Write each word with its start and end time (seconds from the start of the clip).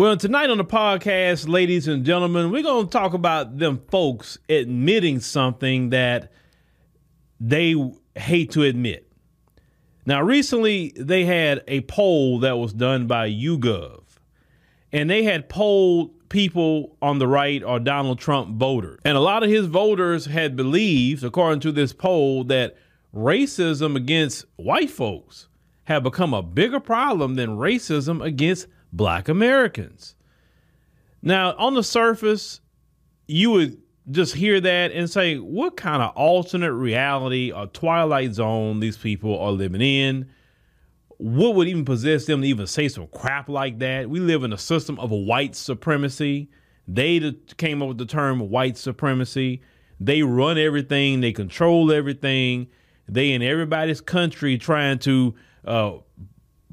Well, 0.00 0.16
tonight 0.16 0.48
on 0.48 0.56
the 0.56 0.64
podcast, 0.64 1.46
ladies 1.46 1.86
and 1.86 2.06
gentlemen, 2.06 2.50
we're 2.50 2.62
going 2.62 2.86
to 2.86 2.90
talk 2.90 3.12
about 3.12 3.58
them 3.58 3.82
folks 3.90 4.38
admitting 4.48 5.20
something 5.20 5.90
that 5.90 6.32
they 7.38 7.74
hate 8.14 8.52
to 8.52 8.62
admit. 8.62 9.12
Now, 10.06 10.22
recently 10.22 10.94
they 10.96 11.26
had 11.26 11.62
a 11.68 11.82
poll 11.82 12.38
that 12.38 12.56
was 12.56 12.72
done 12.72 13.08
by 13.08 13.28
YouGov, 13.28 14.00
and 14.90 15.10
they 15.10 15.24
had 15.24 15.50
polled 15.50 16.30
people 16.30 16.96
on 17.02 17.18
the 17.18 17.28
right 17.28 17.62
or 17.62 17.78
Donald 17.78 18.18
Trump 18.18 18.56
voters. 18.56 19.00
And 19.04 19.18
a 19.18 19.20
lot 19.20 19.42
of 19.42 19.50
his 19.50 19.66
voters 19.66 20.24
had 20.24 20.56
believed, 20.56 21.22
according 21.24 21.60
to 21.60 21.72
this 21.72 21.92
poll, 21.92 22.44
that 22.44 22.74
racism 23.14 23.96
against 23.96 24.46
white 24.56 24.88
folks 24.88 25.48
have 25.84 26.02
become 26.04 26.32
a 26.32 26.42
bigger 26.42 26.80
problem 26.80 27.34
than 27.34 27.58
racism 27.58 28.24
against 28.24 28.66
black 28.92 29.28
Americans. 29.28 30.14
Now, 31.22 31.54
on 31.56 31.74
the 31.74 31.82
surface, 31.82 32.60
you 33.26 33.50
would 33.50 33.78
just 34.10 34.34
hear 34.34 34.60
that 34.60 34.92
and 34.92 35.08
say, 35.08 35.36
what 35.36 35.76
kind 35.76 36.02
of 36.02 36.12
alternate 36.16 36.72
reality 36.72 37.52
or 37.52 37.66
twilight 37.66 38.34
zone 38.34 38.80
these 38.80 38.96
people 38.96 39.38
are 39.38 39.52
living 39.52 39.80
in? 39.80 40.30
What 41.18 41.54
would 41.54 41.68
even 41.68 41.84
possess 41.84 42.24
them 42.24 42.40
to 42.42 42.48
even 42.48 42.66
say 42.66 42.88
some 42.88 43.06
crap 43.08 43.48
like 43.48 43.78
that? 43.80 44.08
We 44.08 44.20
live 44.20 44.42
in 44.42 44.52
a 44.52 44.58
system 44.58 44.98
of 44.98 45.10
white 45.10 45.54
supremacy. 45.54 46.50
They 46.88 47.34
came 47.58 47.82
up 47.82 47.88
with 47.88 47.98
the 47.98 48.06
term 48.06 48.50
white 48.50 48.78
supremacy. 48.78 49.60
They 50.00 50.22
run 50.22 50.56
everything, 50.56 51.20
they 51.20 51.32
control 51.32 51.92
everything. 51.92 52.68
They 53.06 53.32
in 53.32 53.42
everybody's 53.42 54.00
country 54.00 54.56
trying 54.56 55.00
to 55.00 55.34
uh, 55.64 55.92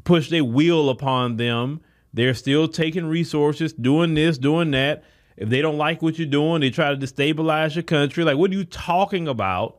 push 0.05 0.29
their 0.29 0.45
will 0.45 0.90
upon 0.90 1.35
them 1.35 1.81
they're 2.13 2.34
still 2.34 2.67
taking 2.67 3.05
resources, 3.05 3.73
doing 3.73 4.13
this, 4.13 4.38
doing 4.38 4.71
that. 4.71 5.03
If 5.35 5.49
they 5.49 5.61
don't 5.61 5.77
like 5.77 6.02
what 6.02 6.17
you're 6.17 6.27
doing, 6.27 6.61
they 6.61 6.70
try 6.70 6.93
to 6.93 6.98
destabilize 6.98 7.76
your 7.76 7.84
country. 7.84 8.23
Like, 8.23 8.37
what 8.37 8.49
are 8.51 8.55
you 8.55 8.65
talking 8.65 9.27
about 9.27 9.77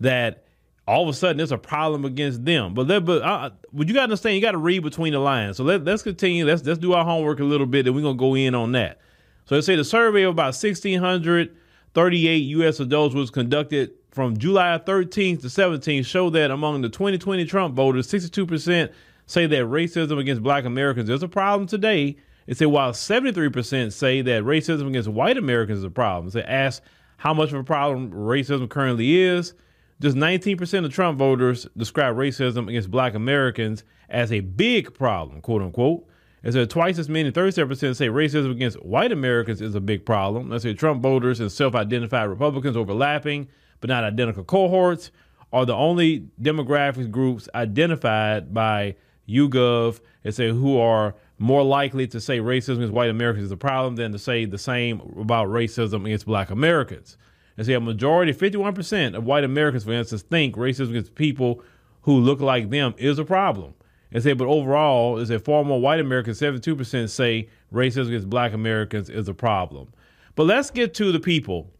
that 0.00 0.44
all 0.88 1.02
of 1.02 1.08
a 1.08 1.12
sudden 1.12 1.36
there's 1.36 1.52
a 1.52 1.58
problem 1.58 2.04
against 2.04 2.44
them? 2.44 2.74
But, 2.74 2.88
but, 3.04 3.22
uh, 3.22 3.50
but 3.72 3.86
you 3.86 3.94
got 3.94 4.00
to 4.00 4.04
understand, 4.04 4.34
you 4.34 4.42
got 4.42 4.52
to 4.52 4.58
read 4.58 4.82
between 4.82 5.12
the 5.12 5.20
lines. 5.20 5.58
So 5.58 5.64
let, 5.64 5.84
let's 5.84 6.02
continue. 6.02 6.44
Let's, 6.44 6.64
let's 6.64 6.80
do 6.80 6.92
our 6.92 7.04
homework 7.04 7.38
a 7.38 7.44
little 7.44 7.66
bit, 7.66 7.86
and 7.86 7.94
we're 7.94 8.02
going 8.02 8.16
to 8.16 8.20
go 8.20 8.34
in 8.34 8.54
on 8.54 8.72
that. 8.72 8.98
So 9.44 9.54
let's 9.54 9.66
say 9.66 9.76
the 9.76 9.84
survey 9.84 10.22
of 10.22 10.30
about 10.30 10.56
1,638 10.60 12.36
U.S. 12.36 12.80
adults 12.80 13.14
was 13.14 13.30
conducted 13.30 13.92
from 14.10 14.36
July 14.38 14.80
13th 14.84 15.42
to 15.42 15.46
17th 15.46 16.06
showed 16.06 16.30
that 16.30 16.50
among 16.50 16.80
the 16.80 16.88
2020 16.88 17.44
Trump 17.44 17.74
voters, 17.74 18.10
62% 18.10 18.90
say 19.26 19.46
that 19.46 19.64
racism 19.64 20.18
against 20.18 20.42
black 20.42 20.64
Americans 20.64 21.08
is 21.08 21.22
a 21.22 21.28
problem 21.28 21.66
today. 21.68 22.16
It 22.46 22.56
said 22.56 22.66
while 22.66 22.92
73% 22.92 23.92
say 23.92 24.22
that 24.22 24.44
racism 24.44 24.88
against 24.88 25.08
white 25.08 25.36
Americans 25.36 25.78
is 25.78 25.84
a 25.84 25.90
problem. 25.90 26.30
They 26.30 26.42
ask 26.42 26.82
how 27.18 27.34
much 27.34 27.52
of 27.52 27.58
a 27.58 27.64
problem 27.64 28.10
racism 28.12 28.68
currently 28.68 29.18
is. 29.18 29.54
Just 30.00 30.16
19% 30.16 30.84
of 30.84 30.92
Trump 30.92 31.18
voters 31.18 31.66
describe 31.76 32.16
racism 32.16 32.68
against 32.68 32.90
black 32.90 33.14
Americans 33.14 33.82
as 34.08 34.30
a 34.30 34.40
big 34.40 34.94
problem, 34.94 35.40
quote 35.40 35.62
unquote. 35.62 36.06
It 36.42 36.52
said 36.52 36.70
twice 36.70 36.98
as 36.98 37.08
many, 37.08 37.32
37% 37.32 37.96
say 37.96 38.08
racism 38.08 38.52
against 38.52 38.80
white 38.84 39.10
Americans 39.10 39.60
is 39.60 39.74
a 39.74 39.80
big 39.80 40.06
problem. 40.06 40.50
Let's 40.50 40.62
say 40.62 40.74
Trump 40.74 41.02
voters 41.02 41.40
and 41.40 41.50
self 41.50 41.74
identified 41.74 42.28
Republicans 42.28 42.76
overlapping 42.76 43.48
but 43.80 43.88
not 43.88 44.04
identical 44.04 44.44
cohorts 44.44 45.10
are 45.52 45.66
the 45.66 45.74
only 45.74 46.28
demographic 46.40 47.10
groups 47.10 47.48
identified 47.54 48.52
by 48.52 48.94
YouGov 49.28 50.00
and 50.24 50.34
say 50.34 50.50
who 50.50 50.78
are 50.78 51.14
more 51.38 51.62
likely 51.62 52.06
to 52.08 52.20
say 52.20 52.38
racism 52.38 52.76
against 52.76 52.94
white 52.94 53.10
Americans 53.10 53.46
is 53.46 53.52
a 53.52 53.56
problem 53.56 53.96
than 53.96 54.12
to 54.12 54.18
say 54.18 54.44
the 54.44 54.58
same 54.58 55.00
about 55.18 55.48
racism 55.48 56.06
against 56.06 56.26
black 56.26 56.50
Americans. 56.50 57.16
And 57.56 57.66
say 57.66 57.74
a 57.74 57.80
majority, 57.80 58.32
51% 58.32 59.14
of 59.14 59.24
white 59.24 59.44
Americans, 59.44 59.84
for 59.84 59.92
instance, 59.92 60.22
think 60.22 60.56
racism 60.56 60.90
against 60.90 61.14
people 61.14 61.62
who 62.02 62.18
look 62.18 62.40
like 62.40 62.70
them 62.70 62.94
is 62.98 63.18
a 63.18 63.24
problem. 63.24 63.74
And 64.12 64.22
say, 64.22 64.32
but 64.32 64.46
overall, 64.46 65.18
is 65.18 65.28
that 65.28 65.44
far 65.44 65.64
more 65.64 65.80
white 65.80 66.00
Americans, 66.00 66.40
72% 66.40 67.10
say 67.10 67.48
racism 67.72 68.08
against 68.08 68.30
black 68.30 68.52
Americans 68.52 69.10
is 69.10 69.28
a 69.28 69.34
problem. 69.34 69.92
But 70.34 70.44
let's 70.44 70.70
get 70.70 70.94
to 70.94 71.12
the 71.12 71.20
people 71.20 71.70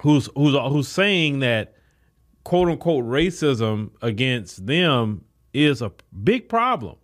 who's 0.00 0.28
who's 0.34 0.54
who's 0.54 0.88
saying 0.88 1.40
that 1.40 1.74
quote 2.44 2.68
unquote 2.68 3.04
racism 3.04 3.90
against 4.00 4.66
them 4.66 5.24
is 5.52 5.82
a 5.82 5.92
big 6.22 6.48
problem. 6.48 6.96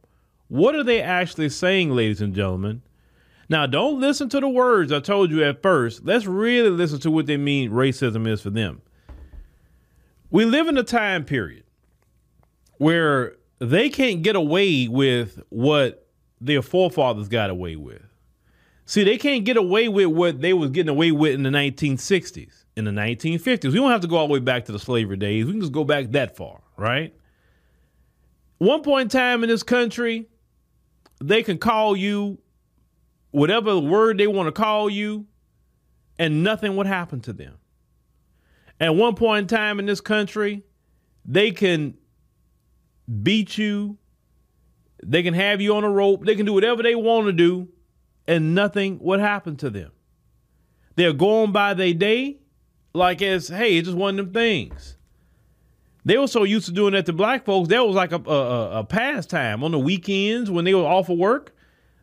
What 0.48 0.74
are 0.74 0.84
they 0.84 1.02
actually 1.02 1.50
saying, 1.50 1.90
ladies 1.90 2.20
and 2.20 2.34
gentlemen? 2.34 2.82
Now, 3.50 3.66
don't 3.66 4.00
listen 4.00 4.28
to 4.30 4.40
the 4.40 4.48
words 4.48 4.92
I 4.92 5.00
told 5.00 5.30
you 5.30 5.42
at 5.44 5.62
first. 5.62 6.04
Let's 6.04 6.26
really 6.26 6.70
listen 6.70 7.00
to 7.00 7.10
what 7.10 7.26
they 7.26 7.36
mean 7.36 7.70
racism 7.70 8.26
is 8.26 8.42
for 8.42 8.50
them. 8.50 8.82
We 10.30 10.44
live 10.44 10.68
in 10.68 10.76
a 10.76 10.82
time 10.82 11.24
period 11.24 11.64
where 12.76 13.36
they 13.58 13.88
can't 13.88 14.22
get 14.22 14.36
away 14.36 14.88
with 14.88 15.42
what 15.48 16.06
their 16.40 16.62
forefathers 16.62 17.28
got 17.28 17.50
away 17.50 17.76
with. 17.76 18.02
See, 18.84 19.04
they 19.04 19.18
can't 19.18 19.44
get 19.44 19.56
away 19.56 19.88
with 19.88 20.06
what 20.08 20.40
they 20.40 20.52
was 20.52 20.70
getting 20.70 20.90
away 20.90 21.12
with 21.12 21.34
in 21.34 21.42
the 21.42 21.50
1960s, 21.50 22.64
in 22.76 22.84
the 22.84 22.90
1950s. 22.90 23.64
We 23.64 23.72
don't 23.72 23.90
have 23.90 24.00
to 24.02 24.08
go 24.08 24.16
all 24.16 24.28
the 24.28 24.32
way 24.32 24.40
back 24.40 24.66
to 24.66 24.72
the 24.72 24.78
slavery 24.78 25.16
days. 25.16 25.46
We 25.46 25.52
can 25.52 25.60
just 25.60 25.72
go 25.72 25.84
back 25.84 26.10
that 26.12 26.36
far, 26.36 26.60
right? 26.76 27.14
One 28.58 28.82
point 28.82 29.12
in 29.12 29.18
time 29.18 29.42
in 29.42 29.48
this 29.48 29.62
country, 29.62 30.28
they 31.22 31.42
can 31.42 31.58
call 31.58 31.96
you 31.96 32.38
whatever 33.30 33.78
word 33.78 34.18
they 34.18 34.26
want 34.26 34.46
to 34.46 34.52
call 34.52 34.90
you, 34.90 35.26
and 36.18 36.42
nothing 36.42 36.76
would 36.76 36.86
happen 36.86 37.20
to 37.22 37.32
them. 37.32 37.54
At 38.80 38.94
one 38.94 39.14
point 39.14 39.50
in 39.50 39.56
time 39.56 39.78
in 39.78 39.86
this 39.86 40.00
country, 40.00 40.64
they 41.24 41.50
can 41.50 41.94
beat 43.22 43.56
you, 43.58 43.98
they 45.02 45.22
can 45.22 45.34
have 45.34 45.60
you 45.60 45.74
on 45.74 45.84
a 45.84 45.90
rope, 45.90 46.24
they 46.24 46.34
can 46.34 46.46
do 46.46 46.52
whatever 46.52 46.82
they 46.82 46.94
want 46.94 47.26
to 47.26 47.32
do, 47.32 47.68
and 48.26 48.54
nothing 48.54 48.98
would 49.00 49.20
happen 49.20 49.56
to 49.56 49.70
them. 49.70 49.92
They're 50.96 51.12
going 51.12 51.52
by 51.52 51.74
their 51.74 51.94
day 51.94 52.40
like 52.92 53.22
as, 53.22 53.48
hey, 53.48 53.78
it's 53.78 53.86
just 53.86 53.96
one 53.96 54.18
of 54.18 54.26
them 54.26 54.34
things. 54.34 54.97
They 56.08 56.16
were 56.16 56.26
so 56.26 56.44
used 56.44 56.64
to 56.64 56.72
doing 56.72 56.94
that 56.94 57.04
to 57.04 57.12
black 57.12 57.44
folks, 57.44 57.68
that 57.68 57.86
was 57.86 57.94
like 57.94 58.12
a, 58.12 58.30
a, 58.30 58.78
a 58.78 58.84
pastime 58.84 59.62
on 59.62 59.72
the 59.72 59.78
weekends 59.78 60.50
when 60.50 60.64
they 60.64 60.72
were 60.72 60.86
off 60.86 61.10
of 61.10 61.18
work. 61.18 61.54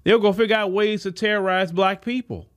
They'll 0.04 0.20
go 0.20 0.32
figure 0.32 0.56
out 0.56 0.72
ways 0.72 1.02
to 1.04 1.12
terrorize 1.12 1.72
black 1.72 2.06
people. 2.06 2.48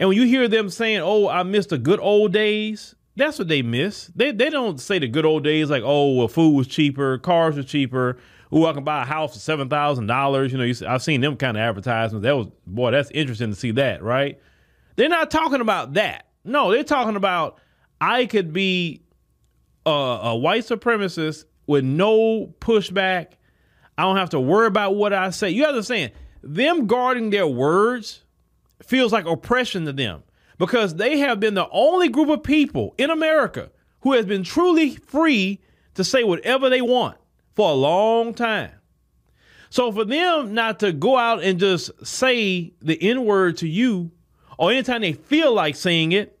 And 0.00 0.08
when 0.08 0.16
you 0.16 0.24
hear 0.24 0.48
them 0.48 0.70
saying, 0.70 1.00
"Oh, 1.02 1.28
I 1.28 1.42
miss 1.42 1.66
the 1.66 1.76
good 1.76 2.00
old 2.00 2.32
days," 2.32 2.94
that's 3.14 3.38
what 3.38 3.48
they 3.48 3.60
miss. 3.60 4.06
They 4.16 4.32
they 4.32 4.48
don't 4.48 4.80
say 4.80 4.98
the 4.98 5.06
good 5.06 5.26
old 5.26 5.44
days 5.44 5.68
like, 5.68 5.82
"Oh, 5.84 6.14
well, 6.14 6.28
food 6.28 6.54
was 6.54 6.66
cheaper, 6.66 7.18
cars 7.18 7.56
were 7.56 7.62
cheaper." 7.62 8.16
Ooh, 8.50 8.64
I 8.64 8.72
can 8.72 8.84
buy 8.84 9.02
a 9.02 9.04
house 9.04 9.34
for 9.34 9.40
seven 9.40 9.68
thousand 9.68 10.06
dollars. 10.06 10.50
You 10.50 10.56
know, 10.56 10.64
you, 10.64 10.74
I've 10.88 11.02
seen 11.02 11.20
them 11.20 11.36
kind 11.36 11.58
of 11.58 11.60
advertisements. 11.60 12.22
That 12.24 12.34
was 12.38 12.46
boy, 12.66 12.92
that's 12.92 13.10
interesting 13.10 13.50
to 13.50 13.54
see 13.54 13.72
that, 13.72 14.02
right? 14.02 14.40
They're 14.96 15.10
not 15.10 15.30
talking 15.30 15.60
about 15.60 15.92
that. 15.92 16.28
No, 16.42 16.70
they're 16.70 16.84
talking 16.84 17.16
about 17.16 17.60
I 18.00 18.24
could 18.24 18.54
be 18.54 19.02
a, 19.88 20.36
white 20.36 20.64
supremacist 20.64 21.44
with 21.66 21.84
no 21.84 22.54
pushback. 22.60 23.32
I 23.96 24.02
don't 24.02 24.16
have 24.16 24.30
to 24.30 24.40
worry 24.40 24.66
about 24.66 24.96
what 24.96 25.12
I 25.12 25.30
say. 25.30 25.50
You 25.50 25.64
understand? 25.64 26.12
Them 26.42 26.86
guarding 26.86 27.30
their 27.30 27.46
words 27.46 28.22
feels 28.82 29.12
like 29.12 29.26
oppression 29.26 29.84
to 29.86 29.92
them 29.92 30.22
because 30.58 30.94
they 30.94 31.18
have 31.18 31.40
been 31.40 31.54
the 31.54 31.68
only 31.70 32.08
group 32.08 32.28
of 32.28 32.42
people 32.42 32.94
in 32.98 33.10
America 33.10 33.70
who 34.00 34.12
has 34.12 34.26
been 34.26 34.44
truly 34.44 34.96
free 34.96 35.60
to 35.94 36.04
say 36.04 36.22
whatever 36.24 36.70
they 36.70 36.80
want 36.80 37.18
for 37.54 37.70
a 37.70 37.74
long 37.74 38.34
time. 38.34 38.70
So 39.70 39.92
for 39.92 40.04
them 40.04 40.54
not 40.54 40.80
to 40.80 40.92
go 40.92 41.18
out 41.18 41.42
and 41.42 41.58
just 41.58 41.90
say 42.06 42.72
the 42.80 43.00
N 43.02 43.24
word 43.24 43.58
to 43.58 43.68
you, 43.68 44.10
or 44.56 44.70
anytime 44.70 45.02
they 45.02 45.12
feel 45.12 45.52
like 45.52 45.76
saying 45.76 46.12
it, 46.12 46.38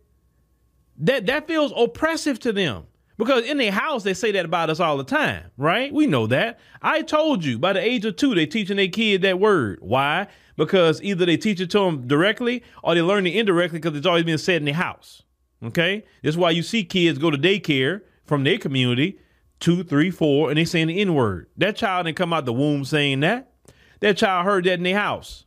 that 0.98 1.26
that 1.26 1.46
feels 1.46 1.72
oppressive 1.76 2.38
to 2.40 2.52
them. 2.52 2.86
Because 3.18 3.44
in 3.44 3.56
their 3.56 3.72
house, 3.72 4.04
they 4.04 4.14
say 4.14 4.30
that 4.32 4.44
about 4.44 4.70
us 4.70 4.78
all 4.78 4.96
the 4.96 5.04
time, 5.04 5.50
right? 5.56 5.92
We 5.92 6.06
know 6.06 6.28
that. 6.28 6.60
I 6.80 7.02
told 7.02 7.44
you 7.44 7.58
by 7.58 7.72
the 7.72 7.80
age 7.80 8.04
of 8.04 8.14
two, 8.14 8.34
they're 8.34 8.46
teaching 8.46 8.76
their 8.76 8.86
kid 8.86 9.22
that 9.22 9.40
word. 9.40 9.80
Why? 9.82 10.28
Because 10.56 11.02
either 11.02 11.26
they 11.26 11.36
teach 11.36 11.60
it 11.60 11.70
to 11.72 11.80
them 11.80 12.06
directly 12.06 12.62
or 12.84 12.94
they 12.94 13.02
learn 13.02 13.26
it 13.26 13.34
indirectly 13.34 13.80
because 13.80 13.98
it's 13.98 14.06
always 14.06 14.24
been 14.24 14.38
said 14.38 14.62
in 14.62 14.66
the 14.66 14.72
house. 14.72 15.22
Okay? 15.64 16.04
That's 16.22 16.36
why 16.36 16.50
you 16.50 16.62
see 16.62 16.84
kids 16.84 17.18
go 17.18 17.30
to 17.30 17.36
daycare 17.36 18.02
from 18.24 18.44
their 18.44 18.56
community, 18.56 19.18
two, 19.58 19.82
three, 19.82 20.12
four, 20.12 20.48
and 20.50 20.56
they 20.56 20.64
saying 20.64 20.86
the 20.86 21.00
N 21.00 21.12
word. 21.12 21.48
That 21.56 21.74
child 21.74 22.06
didn't 22.06 22.16
come 22.16 22.32
out 22.32 22.44
the 22.44 22.52
womb 22.52 22.84
saying 22.84 23.20
that. 23.20 23.50
That 23.98 24.16
child 24.16 24.44
heard 24.44 24.64
that 24.64 24.74
in 24.74 24.84
their 24.84 24.98
house. 24.98 25.44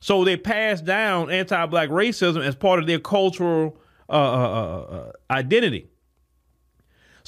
So 0.00 0.24
they 0.24 0.36
pass 0.36 0.82
down 0.82 1.30
anti 1.30 1.64
black 1.66 1.88
racism 1.88 2.44
as 2.44 2.54
part 2.54 2.80
of 2.80 2.86
their 2.86 3.00
cultural 3.00 3.78
uh, 4.10 4.12
uh, 4.12 4.16
uh, 4.16 4.94
uh 4.94 5.12
identity. 5.30 5.88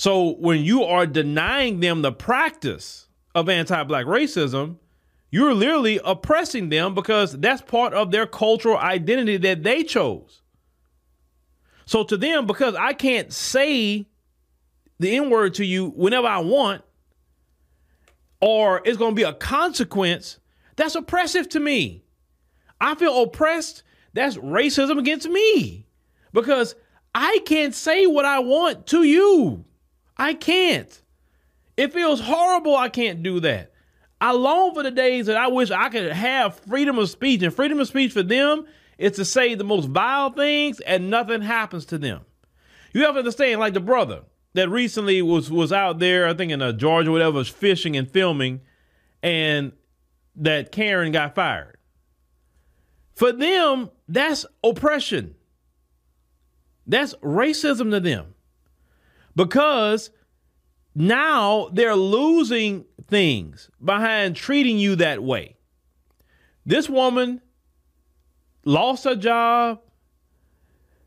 So 0.01 0.31
when 0.37 0.65
you 0.65 0.85
are 0.85 1.05
denying 1.05 1.81
them 1.81 2.01
the 2.01 2.11
practice 2.11 3.07
of 3.35 3.51
anti 3.51 3.85
black 3.85 4.07
racism, 4.07 4.79
You're 5.31 5.53
literally 5.53 6.01
oppressing 6.03 6.71
them 6.71 6.95
because 6.95 7.39
that's 7.39 7.61
part 7.61 7.93
of 7.93 8.11
their 8.11 8.27
cultural 8.27 8.79
identity 8.79 9.37
that 9.37 9.63
they 9.63 9.83
chose. 9.83 10.41
So 11.85 12.03
to 12.05 12.17
them, 12.17 12.47
because 12.47 12.75
I 12.77 12.95
can't 12.95 13.31
say 13.31 14.07
the 15.01 15.15
N 15.15 15.29
word 15.29 15.53
to 15.57 15.67
you 15.67 15.91
whenever 15.91 16.29
I 16.29 16.39
want, 16.39 16.81
or 18.41 18.81
it's 18.87 18.97
going 18.97 19.13
to 19.13 19.17
be 19.17 19.25
a 19.25 19.35
consequence, 19.35 20.39
that's 20.77 20.95
oppressive 20.95 21.47
to 21.51 21.61
me. 21.61 22.05
I 22.81 22.95
feel 22.95 23.23
oppressed. 23.23 23.83
That's 24.15 24.39
racism 24.39 24.99
against 24.99 25.29
me 25.29 25.87
because 26.33 26.75
I 27.15 27.41
can't 27.45 27.75
say 27.75 28.07
what 28.07 28.25
I 28.25 28.39
want 28.39 28.87
to 28.87 29.03
you. 29.03 29.67
I 30.21 30.35
can't. 30.35 31.01
It 31.79 31.95
feels 31.95 32.21
horrible. 32.21 32.77
I 32.77 32.91
can't 32.91 33.23
do 33.23 33.41
that. 33.41 33.73
I 34.21 34.33
long 34.33 34.75
for 34.75 34.83
the 34.83 34.91
days 34.91 35.27
that 35.27 35.39
I 35.39 35.49
wish 35.49 35.71
I 35.71 35.89
could 35.89 36.13
have 36.13 36.61
freedom 36.61 36.99
of 36.99 37.09
speech. 37.09 37.43
And 37.43 37.55
freedom 37.55 37.81
of 37.81 37.89
speech 37.89 38.13
for 38.13 38.23
them 38.23 38.67
is 38.99 39.13
to 39.13 39.25
say 39.25 39.55
the 39.55 39.65
most 39.65 39.87
vile 39.89 40.31
things 40.31 40.79
and 40.81 41.09
nothing 41.09 41.41
happens 41.41 41.87
to 41.87 41.97
them. 41.97 42.21
You 42.93 43.05
have 43.05 43.15
to 43.15 43.21
understand, 43.21 43.61
like 43.61 43.73
the 43.73 43.81
brother 43.81 44.25
that 44.53 44.69
recently 44.69 45.23
was 45.23 45.51
was 45.51 45.73
out 45.73 46.01
there, 46.01 46.29
I 46.29 46.35
think 46.35 46.53
in 46.53 46.61
uh, 46.61 46.73
Georgia, 46.73 47.11
whatever, 47.11 47.39
was 47.39 47.49
fishing 47.49 47.97
and 47.97 48.11
filming, 48.11 48.61
and 49.23 49.73
that 50.37 50.71
Karen 50.71 51.13
got 51.13 51.35
fired. 51.35 51.79
For 53.15 53.33
them, 53.33 53.89
that's 54.07 54.45
oppression. 54.63 55.35
That's 56.87 57.15
racism 57.23 57.91
to 57.93 58.01
them. 58.01 58.35
Because 59.41 60.11
now 60.95 61.71
they're 61.73 61.97
losing 61.97 62.85
things 63.09 63.71
behind 63.83 64.37
treating 64.37 64.79
you 64.79 64.97
that 64.97 65.23
way. 65.23 65.57
This 66.67 66.91
woman 66.91 67.41
lost 68.67 69.05
her 69.05 69.17
job. 69.17 69.81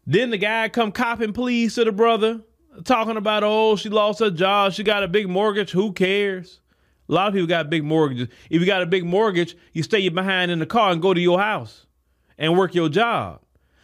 Then 0.07 0.31
the 0.31 0.39
guy 0.39 0.67
come 0.69 0.91
copping 0.91 1.31
pleas 1.31 1.75
to 1.75 1.85
the 1.85 1.91
brother, 1.91 2.41
talking 2.85 3.17
about, 3.17 3.43
oh, 3.43 3.75
she 3.75 3.89
lost 3.89 4.19
her 4.19 4.31
job. 4.31 4.73
She 4.73 4.81
got 4.81 5.03
a 5.03 5.07
big 5.07 5.29
mortgage. 5.29 5.69
Who 5.69 5.93
cares? 5.93 6.59
A 7.07 7.13
lot 7.13 7.27
of 7.27 7.35
people 7.35 7.45
got 7.45 7.69
big 7.69 7.83
mortgages. 7.83 8.29
If 8.49 8.61
you 8.61 8.65
got 8.65 8.81
a 8.81 8.87
big 8.87 9.05
mortgage, 9.05 9.55
you 9.73 9.83
stay 9.83 10.09
behind 10.09 10.49
in 10.49 10.57
the 10.57 10.65
car 10.65 10.91
and 10.91 11.03
go 11.03 11.13
to 11.13 11.21
your 11.21 11.39
house 11.39 11.85
and 12.39 12.57
work 12.57 12.73
your 12.73 12.89
job. 12.89 13.41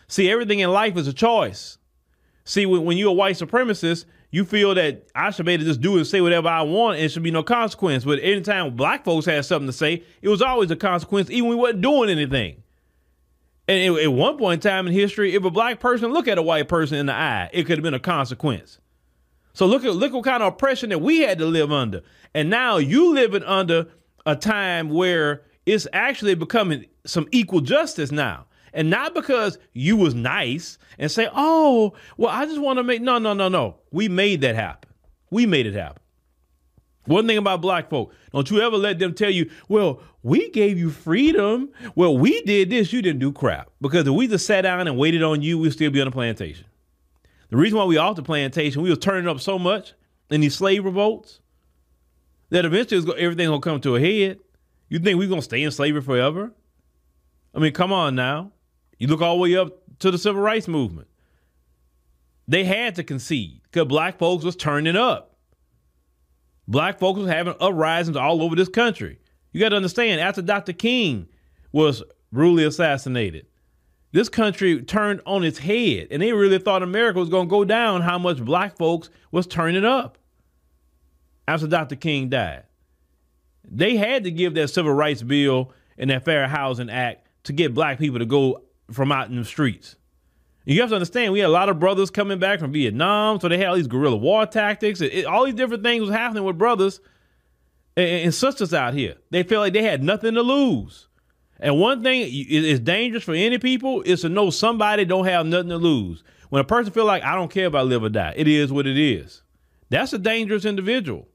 See, 0.07 0.31
everything 0.31 0.57
in 0.57 0.71
life 0.71 0.97
is 0.97 1.07
a 1.07 1.13
choice. 1.13 1.77
See, 2.45 2.65
when, 2.65 2.83
when 2.83 2.97
you're 2.97 3.11
a 3.11 3.13
white 3.13 3.35
supremacist, 3.35 4.05
you 4.31 4.45
feel 4.45 4.75
that 4.75 5.07
I 5.15 5.31
should 5.31 5.45
be 5.45 5.53
able 5.53 5.63
to 5.63 5.69
just 5.69 5.81
do 5.81 5.97
and 5.97 6.05
say 6.05 6.21
whatever 6.21 6.47
I 6.47 6.61
want 6.61 6.97
and 6.97 7.05
it 7.05 7.09
should 7.09 7.23
be 7.23 7.31
no 7.31 7.43
consequence. 7.43 8.03
But 8.05 8.19
anytime 8.19 8.75
black 8.75 9.03
folks 9.03 9.25
had 9.25 9.43
something 9.45 9.67
to 9.67 9.73
say, 9.73 10.03
it 10.21 10.29
was 10.29 10.41
always 10.41 10.69
a 10.71 10.75
consequence, 10.75 11.29
even 11.31 11.49
we 11.49 11.55
wasn't 11.55 11.81
doing 11.81 12.09
anything. 12.09 12.63
And 13.67 13.97
at 13.97 14.11
one 14.11 14.37
point 14.37 14.65
in 14.65 14.69
time 14.69 14.87
in 14.87 14.93
history, 14.93 15.35
if 15.35 15.43
a 15.43 15.51
black 15.51 15.79
person 15.79 16.11
look 16.11 16.27
at 16.27 16.37
a 16.37 16.41
white 16.41 16.67
person 16.67 16.97
in 16.97 17.05
the 17.05 17.13
eye, 17.13 17.49
it 17.53 17.63
could 17.63 17.77
have 17.77 17.83
been 17.83 17.93
a 17.93 17.99
consequence. 17.99 18.79
So 19.53 19.65
look 19.65 19.83
at 19.83 19.93
look 19.93 20.13
what 20.13 20.25
kind 20.25 20.41
of 20.41 20.53
oppression 20.53 20.89
that 20.89 21.01
we 21.01 21.19
had 21.19 21.37
to 21.39 21.45
live 21.45 21.71
under. 21.71 22.01
And 22.33 22.49
now 22.49 22.77
you 22.77 23.13
living 23.13 23.43
under 23.43 23.87
a 24.25 24.35
time 24.35 24.89
where 24.89 25.43
it's 25.65 25.87
actually 25.93 26.35
becoming 26.35 26.85
some 27.05 27.27
equal 27.31 27.61
justice 27.61 28.11
now. 28.11 28.45
And 28.73 28.89
not 28.89 29.13
because 29.13 29.57
you 29.73 29.97
was 29.97 30.13
nice 30.13 30.77
and 30.97 31.11
say, 31.11 31.27
oh, 31.33 31.93
well, 32.17 32.29
I 32.29 32.45
just 32.45 32.59
want 32.59 32.77
to 32.77 32.83
make 32.83 33.01
no, 33.01 33.17
no, 33.17 33.33
no, 33.33 33.49
no. 33.49 33.77
We 33.91 34.09
made 34.09 34.41
that 34.41 34.55
happen. 34.55 34.89
We 35.31 35.45
made 35.45 35.65
it 35.65 35.73
happen. 35.73 36.01
One 37.05 37.25
thing 37.25 37.37
about 37.37 37.61
black 37.61 37.89
folk, 37.89 38.13
don't 38.31 38.49
you 38.51 38.61
ever 38.61 38.77
let 38.77 38.99
them 38.99 39.13
tell 39.13 39.31
you, 39.31 39.49
well, 39.67 40.01
we 40.21 40.49
gave 40.51 40.77
you 40.77 40.91
freedom. 40.91 41.69
Well, 41.95 42.15
we 42.15 42.41
did 42.41 42.69
this, 42.69 42.93
you 42.93 43.01
didn't 43.01 43.19
do 43.19 43.31
crap. 43.31 43.71
Because 43.81 44.05
if 44.05 44.13
we 44.13 44.27
just 44.27 44.45
sat 44.45 44.61
down 44.61 44.87
and 44.87 44.97
waited 44.97 45.23
on 45.23 45.41
you, 45.41 45.57
we'd 45.57 45.73
still 45.73 45.89
be 45.89 46.01
on 46.01 46.05
the 46.05 46.11
plantation. 46.11 46.65
The 47.49 47.57
reason 47.57 47.79
why 47.79 47.85
we 47.85 47.97
off 47.97 48.15
the 48.15 48.21
plantation, 48.21 48.83
we 48.83 48.91
was 48.91 48.99
turning 48.99 49.27
up 49.27 49.39
so 49.39 49.57
much 49.57 49.93
in 50.29 50.41
these 50.41 50.55
slave 50.55 50.85
revolts 50.85 51.39
that 52.49 52.65
eventually 52.65 53.01
everything 53.17 53.47
gonna 53.47 53.59
come 53.59 53.81
to 53.81 53.95
a 53.95 53.99
head. 53.99 54.39
You 54.87 54.99
think 54.99 55.17
we're 55.17 55.29
gonna 55.29 55.41
stay 55.41 55.63
in 55.63 55.71
slavery 55.71 56.01
forever? 56.01 56.51
I 57.55 57.59
mean, 57.59 57.73
come 57.73 57.91
on 57.91 58.15
now. 58.15 58.51
You 58.99 59.07
look 59.07 59.21
all 59.21 59.37
the 59.37 59.41
way 59.41 59.55
up 59.57 59.81
to 59.99 60.11
the 60.11 60.17
civil 60.17 60.41
rights 60.41 60.67
movement. 60.67 61.07
They 62.47 62.63
had 62.63 62.95
to 62.95 63.03
concede 63.03 63.61
because 63.63 63.87
black 63.87 64.17
folks 64.17 64.43
was 64.43 64.55
turning 64.55 64.95
up. 64.95 65.37
Black 66.67 66.99
folks 66.99 67.19
was 67.19 67.29
having 67.29 67.55
uprisings 67.59 68.17
all 68.17 68.41
over 68.43 68.55
this 68.55 68.69
country. 68.69 69.19
You 69.51 69.59
got 69.59 69.69
to 69.69 69.75
understand, 69.75 70.21
after 70.21 70.41
Dr. 70.41 70.73
King 70.73 71.27
was 71.71 72.03
brutally 72.31 72.63
assassinated, 72.65 73.47
this 74.11 74.29
country 74.29 74.81
turned 74.81 75.21
on 75.25 75.43
its 75.43 75.59
head, 75.59 76.07
and 76.11 76.21
they 76.21 76.33
really 76.33 76.59
thought 76.59 76.83
America 76.83 77.19
was 77.19 77.29
going 77.29 77.47
to 77.47 77.51
go 77.51 77.63
down. 77.63 78.01
How 78.01 78.17
much 78.17 78.43
black 78.43 78.77
folks 78.77 79.09
was 79.31 79.47
turning 79.47 79.85
up 79.85 80.17
after 81.47 81.67
Dr. 81.67 81.95
King 81.95 82.29
died? 82.29 82.63
They 83.63 83.95
had 83.95 84.23
to 84.23 84.31
give 84.31 84.55
that 84.55 84.69
civil 84.69 84.93
rights 84.93 85.21
bill 85.21 85.71
and 85.97 86.09
that 86.09 86.25
Fair 86.25 86.47
Housing 86.47 86.89
Act 86.89 87.27
to 87.43 87.53
get 87.53 87.73
black 87.73 87.99
people 87.99 88.19
to 88.19 88.25
go 88.25 88.63
from 88.91 89.11
out 89.11 89.29
in 89.29 89.35
the 89.35 89.45
streets. 89.45 89.95
You 90.65 90.81
have 90.81 90.89
to 90.89 90.95
understand, 90.95 91.33
we 91.33 91.39
had 91.39 91.47
a 91.47 91.51
lot 91.51 91.69
of 91.69 91.79
brothers 91.79 92.11
coming 92.11 92.37
back 92.37 92.59
from 92.59 92.71
Vietnam, 92.71 93.39
so 93.39 93.47
they 93.47 93.57
had 93.57 93.67
all 93.67 93.75
these 93.75 93.87
guerrilla 93.87 94.17
war 94.17 94.45
tactics. 94.45 95.01
It, 95.01 95.13
it, 95.13 95.25
all 95.25 95.45
these 95.45 95.55
different 95.55 95.83
things 95.83 96.01
was 96.01 96.11
happening 96.11 96.43
with 96.43 96.57
brothers 96.57 96.99
and, 97.97 98.07
and, 98.07 98.33
sisters 98.33 98.73
out 98.73 98.93
here. 98.93 99.15
They 99.31 99.41
felt 99.43 99.61
like 99.61 99.73
they 99.73 99.81
had 99.81 100.03
nothing 100.03 100.35
to 100.35 100.41
lose. 100.41 101.07
And 101.59 101.79
one 101.79 102.03
thing 102.03 102.29
is 102.31 102.79
dangerous 102.79 103.23
for 103.23 103.33
any 103.33 103.57
people 103.57 104.01
is 104.03 104.21
to 104.21 104.29
know 104.29 104.49
somebody 104.49 105.05
don't 105.05 105.25
have 105.25 105.45
nothing 105.45 105.69
to 105.69 105.77
lose. 105.77 106.23
When 106.49 106.61
a 106.61 106.65
person 106.65 106.93
feel 106.93 107.05
like 107.05 107.23
I 107.23 107.35
don't 107.35 107.51
care 107.51 107.65
about 107.65 107.87
live 107.87 108.03
or 108.03 108.09
die, 108.09 108.33
it 108.35 108.47
is 108.47 108.71
what 108.71 108.85
it 108.85 108.97
is. 108.97 109.41
That's 109.89 110.13
a 110.13 110.19
dangerous 110.19 110.65
individual. 110.65 111.28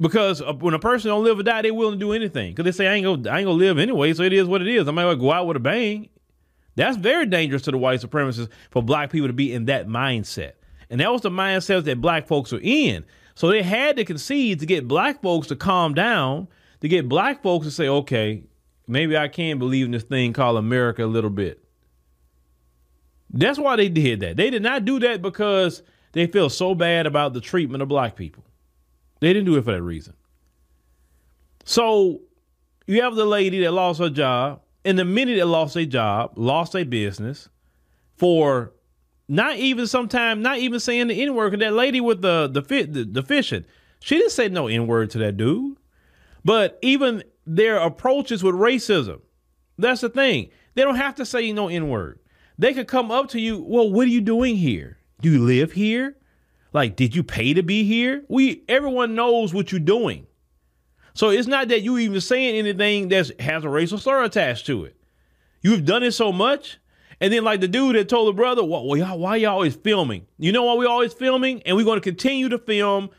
Because 0.00 0.40
uh, 0.40 0.54
when 0.54 0.74
a 0.74 0.78
person 0.78 1.10
don't 1.10 1.24
live 1.24 1.38
or 1.38 1.42
die, 1.42 1.62
they 1.62 1.70
willing 1.70 1.98
to 1.98 2.04
do 2.04 2.12
anything. 2.12 2.52
Because 2.52 2.64
they 2.64 2.72
say 2.72 2.88
I 2.88 2.94
ain't 2.94 3.04
gonna, 3.04 3.30
I 3.30 3.38
ain't 3.38 3.46
gonna 3.46 3.58
live 3.58 3.78
anyway, 3.78 4.12
so 4.14 4.22
it 4.22 4.32
is 4.32 4.46
what 4.46 4.62
it 4.62 4.68
is. 4.68 4.88
I 4.88 4.92
might 4.92 5.14
go 5.18 5.32
out 5.32 5.46
with 5.46 5.56
a 5.56 5.60
bang. 5.60 6.08
That's 6.76 6.96
very 6.96 7.26
dangerous 7.26 7.62
to 7.62 7.70
the 7.70 7.78
white 7.78 8.00
supremacists 8.00 8.48
for 8.70 8.82
black 8.82 9.10
people 9.10 9.28
to 9.28 9.34
be 9.34 9.52
in 9.52 9.66
that 9.66 9.86
mindset. 9.86 10.52
And 10.88 11.00
that 11.00 11.12
was 11.12 11.20
the 11.20 11.30
mindset 11.30 11.84
that 11.84 12.00
black 12.00 12.26
folks 12.26 12.52
were 12.52 12.60
in. 12.62 13.04
So 13.34 13.48
they 13.48 13.62
had 13.62 13.96
to 13.96 14.04
concede 14.04 14.60
to 14.60 14.66
get 14.66 14.88
black 14.88 15.20
folks 15.22 15.48
to 15.48 15.56
calm 15.56 15.94
down, 15.94 16.48
to 16.80 16.88
get 16.88 17.08
black 17.08 17.42
folks 17.42 17.66
to 17.66 17.70
say, 17.70 17.88
okay, 17.88 18.44
maybe 18.86 19.16
I 19.16 19.28
can 19.28 19.58
believe 19.58 19.86
in 19.86 19.92
this 19.92 20.02
thing 20.02 20.32
called 20.32 20.56
America 20.56 21.04
a 21.04 21.06
little 21.06 21.30
bit. 21.30 21.62
That's 23.32 23.58
why 23.58 23.76
they 23.76 23.88
did 23.88 24.20
that. 24.20 24.36
They 24.36 24.50
did 24.50 24.62
not 24.62 24.84
do 24.84 24.98
that 25.00 25.22
because 25.22 25.82
they 26.12 26.26
feel 26.26 26.50
so 26.50 26.74
bad 26.74 27.06
about 27.06 27.32
the 27.32 27.40
treatment 27.40 27.82
of 27.82 27.88
black 27.88 28.16
people. 28.16 28.44
They 29.20 29.32
didn't 29.32 29.46
do 29.46 29.56
it 29.56 29.64
for 29.64 29.72
that 29.72 29.82
reason. 29.82 30.14
So 31.64 32.22
you 32.86 33.02
have 33.02 33.14
the 33.14 33.24
lady 33.24 33.60
that 33.62 33.72
lost 33.72 34.00
her 34.00 34.10
job 34.10 34.62
and 34.84 34.98
the 34.98 35.04
minute 35.04 35.36
that 35.38 35.46
lost 35.46 35.76
a 35.76 35.86
job, 35.86 36.32
lost 36.36 36.74
a 36.74 36.84
business 36.84 37.48
for 38.16 38.72
not 39.28 39.56
even 39.56 39.86
sometime, 39.86 40.42
not 40.42 40.58
even 40.58 40.80
saying 40.80 41.08
the 41.08 41.22
N 41.22 41.34
word. 41.34 41.58
That 41.60 41.72
lady 41.74 42.00
with 42.00 42.22
the 42.22 42.48
the 42.48 42.62
the, 42.62 43.04
the 43.04 43.22
fishing, 43.22 43.64
she 44.00 44.16
didn't 44.16 44.32
say 44.32 44.48
no 44.48 44.66
N 44.66 44.86
word 44.86 45.10
to 45.10 45.18
that 45.18 45.36
dude. 45.36 45.76
But 46.44 46.78
even 46.82 47.22
their 47.46 47.76
approaches 47.76 48.42
with 48.42 48.54
racism, 48.54 49.20
that's 49.78 50.00
the 50.00 50.08
thing. 50.08 50.50
They 50.74 50.82
don't 50.82 50.96
have 50.96 51.14
to 51.16 51.26
say 51.26 51.52
no 51.52 51.68
N 51.68 51.88
word. 51.88 52.18
They 52.58 52.74
could 52.74 52.88
come 52.88 53.10
up 53.10 53.28
to 53.30 53.40
you. 53.40 53.62
Well, 53.62 53.90
what 53.90 54.06
are 54.06 54.10
you 54.10 54.20
doing 54.20 54.56
here? 54.56 54.98
Do 55.20 55.30
you 55.30 55.38
live 55.38 55.72
here? 55.72 56.16
Like, 56.72 56.96
did 56.96 57.14
you 57.14 57.22
pay 57.22 57.54
to 57.54 57.62
be 57.62 57.84
here? 57.84 58.24
We 58.28 58.62
everyone 58.68 59.14
knows 59.14 59.52
what 59.52 59.72
you're 59.72 59.80
doing. 59.80 60.26
So 61.14 61.30
it's 61.30 61.48
not 61.48 61.68
that 61.68 61.82
you 61.82 61.98
even 61.98 62.20
saying 62.20 62.56
anything 62.56 63.08
that 63.08 63.40
has 63.40 63.64
a 63.64 63.68
racial 63.68 63.98
slur 63.98 64.22
attached 64.22 64.66
to 64.66 64.84
it. 64.84 64.96
You've 65.62 65.84
done 65.84 66.02
it 66.02 66.12
so 66.12 66.32
much. 66.32 66.78
And 67.20 67.32
then 67.32 67.44
like 67.44 67.60
the 67.60 67.68
dude 67.68 67.96
that 67.96 68.08
told 68.08 68.28
the 68.28 68.32
brother, 68.32 68.64
well, 68.64 68.86
well 68.86 68.96
y'all, 68.96 69.18
why 69.18 69.36
y'all 69.36 69.52
always 69.52 69.76
filming? 69.76 70.26
You 70.38 70.52
know 70.52 70.64
why 70.64 70.74
we 70.74 70.86
always 70.86 71.12
filming? 71.12 71.62
And 71.64 71.76
we're 71.76 71.84
going 71.84 72.00
to 72.00 72.04
continue 72.04 72.48
to 72.48 72.58
film 72.58 73.10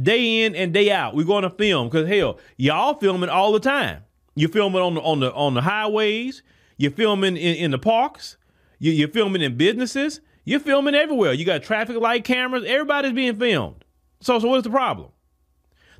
day 0.00 0.44
in 0.44 0.54
and 0.54 0.74
day 0.74 0.90
out. 0.90 1.14
We're 1.14 1.24
going 1.24 1.44
to 1.44 1.50
film 1.50 1.88
because 1.88 2.08
hell, 2.08 2.38
y'all 2.56 2.94
filming 2.94 3.30
all 3.30 3.52
the 3.52 3.60
time. 3.60 4.02
You're 4.34 4.50
filming 4.50 4.82
on 4.82 4.94
the 4.94 5.00
on 5.00 5.20
the 5.20 5.32
on 5.32 5.54
the 5.54 5.62
highways. 5.62 6.42
You're 6.76 6.90
filming 6.90 7.38
in, 7.38 7.56
in 7.56 7.70
the 7.70 7.78
parks. 7.78 8.36
You, 8.78 8.92
you're 8.92 9.08
filming 9.08 9.40
in 9.40 9.56
businesses. 9.56 10.20
You're 10.46 10.60
filming 10.60 10.94
everywhere. 10.94 11.32
You 11.34 11.44
got 11.44 11.64
traffic 11.64 11.96
light 11.96 12.24
cameras. 12.24 12.64
Everybody's 12.66 13.12
being 13.12 13.36
filmed. 13.36 13.84
So 14.20 14.38
so 14.38 14.48
what's 14.48 14.62
the 14.62 14.70
problem? 14.70 15.10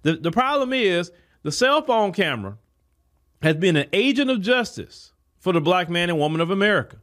The 0.03 0.15
the 0.15 0.31
problem 0.31 0.73
is 0.73 1.11
the 1.43 1.53
cell 1.53 1.83
phone 1.83 2.12
camera 2.12 2.57
has 3.43 3.57
been 3.57 3.76
an 3.76 3.88
agent 3.93 4.31
of 4.31 4.41
justice 4.41 5.12
for 5.41 5.53
the 5.53 5.61
black 5.61 5.91
man 5.91 6.09
and 6.09 6.19
woman 6.19 6.41
of 6.41 6.50
America. 6.50 6.97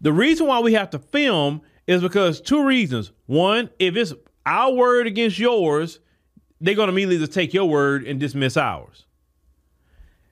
The 0.00 0.12
reason 0.12 0.46
why 0.46 0.60
we 0.60 0.72
have 0.72 0.90
to 0.90 0.98
film 0.98 1.60
is 1.86 2.00
because 2.00 2.40
two 2.40 2.64
reasons. 2.64 3.12
One, 3.26 3.68
if 3.78 3.94
it's 3.96 4.14
our 4.46 4.72
word 4.72 5.06
against 5.06 5.38
yours, 5.38 6.00
they're 6.60 6.74
going 6.74 6.88
to 6.88 6.92
immediately 6.92 7.18
just 7.18 7.32
take 7.32 7.52
your 7.52 7.68
word 7.68 8.06
and 8.06 8.18
dismiss 8.18 8.56
ours. 8.56 9.04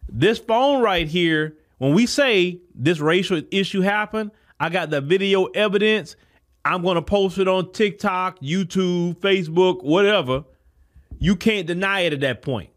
This 0.09 0.39
phone 0.39 0.83
right 0.83 1.07
here, 1.07 1.59
when 1.77 1.93
we 1.95 2.07
say 2.07 2.61
this 2.75 2.99
racial 2.99 3.43
issue 3.51 3.83
happened, 3.83 4.31
I 4.61 4.69
got 4.69 4.91
the 4.91 5.01
video 5.01 5.47
evidence. 5.47 6.17
I'm 6.65 6.83
going 6.83 6.97
to 6.97 7.03
post 7.03 7.39
it 7.39 7.49
on 7.49 7.73
TikTok, 7.73 8.41
YouTube, 8.41 9.17
Facebook, 9.19 9.83
whatever. 9.83 10.45
You 11.19 11.37
can't 11.37 11.67
deny 11.67 12.01
it 12.01 12.13
at 12.13 12.21
that 12.21 12.43
point. 12.43 12.71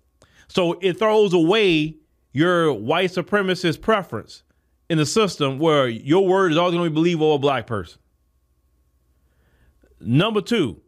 So 0.47 0.77
it 0.81 0.99
throws 0.99 1.33
away 1.33 1.97
your 2.33 2.73
white 2.73 3.11
supremacist 3.11 3.81
preference 3.81 4.43
in 4.89 4.97
the 4.97 5.05
system 5.05 5.59
where 5.59 5.87
your 5.87 6.27
word 6.27 6.51
is 6.51 6.57
always 6.57 6.73
going 6.73 6.85
to 6.85 6.89
be 6.89 6.93
believed 6.93 7.21
over 7.21 7.35
a 7.35 7.39
black 7.39 7.67
person. 7.67 7.99
Number 9.99 10.41
two, 10.41 10.81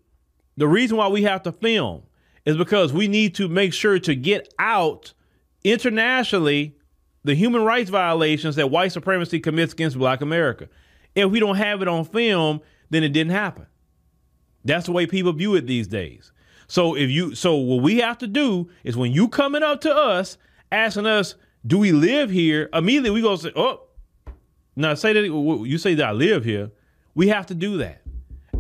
the 0.58 0.68
reason 0.68 0.98
why 0.98 1.08
we 1.08 1.24
have 1.24 1.44
to 1.44 1.52
film 1.52 2.04
is 2.46 2.58
because 2.58 2.92
we 2.92 3.08
need 3.08 3.36
to 3.36 3.48
make 3.48 3.74
sure 3.74 4.00
to 4.00 4.16
get 4.16 4.54
out 4.60 5.14
internationally 5.64 6.76
the 7.24 7.36
human 7.36 7.64
rights 7.64 7.90
violations 7.90 8.56
that 8.56 8.70
white 8.70 8.92
supremacy 8.92 9.40
commits 9.40 9.74
against 9.74 9.98
black 9.98 10.22
America. 10.22 10.70
If 11.16 11.32
we 11.32 11.40
don't 11.40 11.56
have 11.56 11.82
it 11.82 11.88
on 11.88 12.06
film, 12.06 12.62
then 12.90 13.04
it 13.04 13.10
didn't 13.10 13.32
happen. 13.32 13.66
That's 14.66 14.86
the 14.86 14.92
way 14.92 15.06
people 15.06 15.34
view 15.34 15.56
it 15.56 15.68
these 15.68 15.88
days. 15.88 16.32
So 16.68 16.96
if 16.96 17.10
you 17.10 17.36
so 17.36 17.56
what 17.56 17.84
we 17.84 17.98
have 17.98 18.18
to 18.20 18.28
do 18.28 18.70
is 18.84 18.98
when 18.98 19.12
you 19.12 19.28
coming 19.28 19.64
up 19.64 19.82
to 19.82 19.94
us 19.94 20.38
asking 20.72 21.06
us, 21.06 21.36
do 21.66 21.78
we 21.78 21.92
live 21.92 22.30
here? 22.30 22.70
Immediately 22.74 23.12
we 23.12 23.22
go 23.22 23.36
say, 23.36 23.52
oh, 23.56 23.84
now 24.76 24.94
say 24.96 25.14
that 25.14 25.24
you 25.24 25.78
say 25.78 25.94
that 25.96 26.06
I 26.06 26.12
live 26.12 26.44
here. 26.44 26.72
We 27.16 27.28
have 27.28 27.46
to 27.48 27.56
do 27.56 27.78
that 27.78 28.02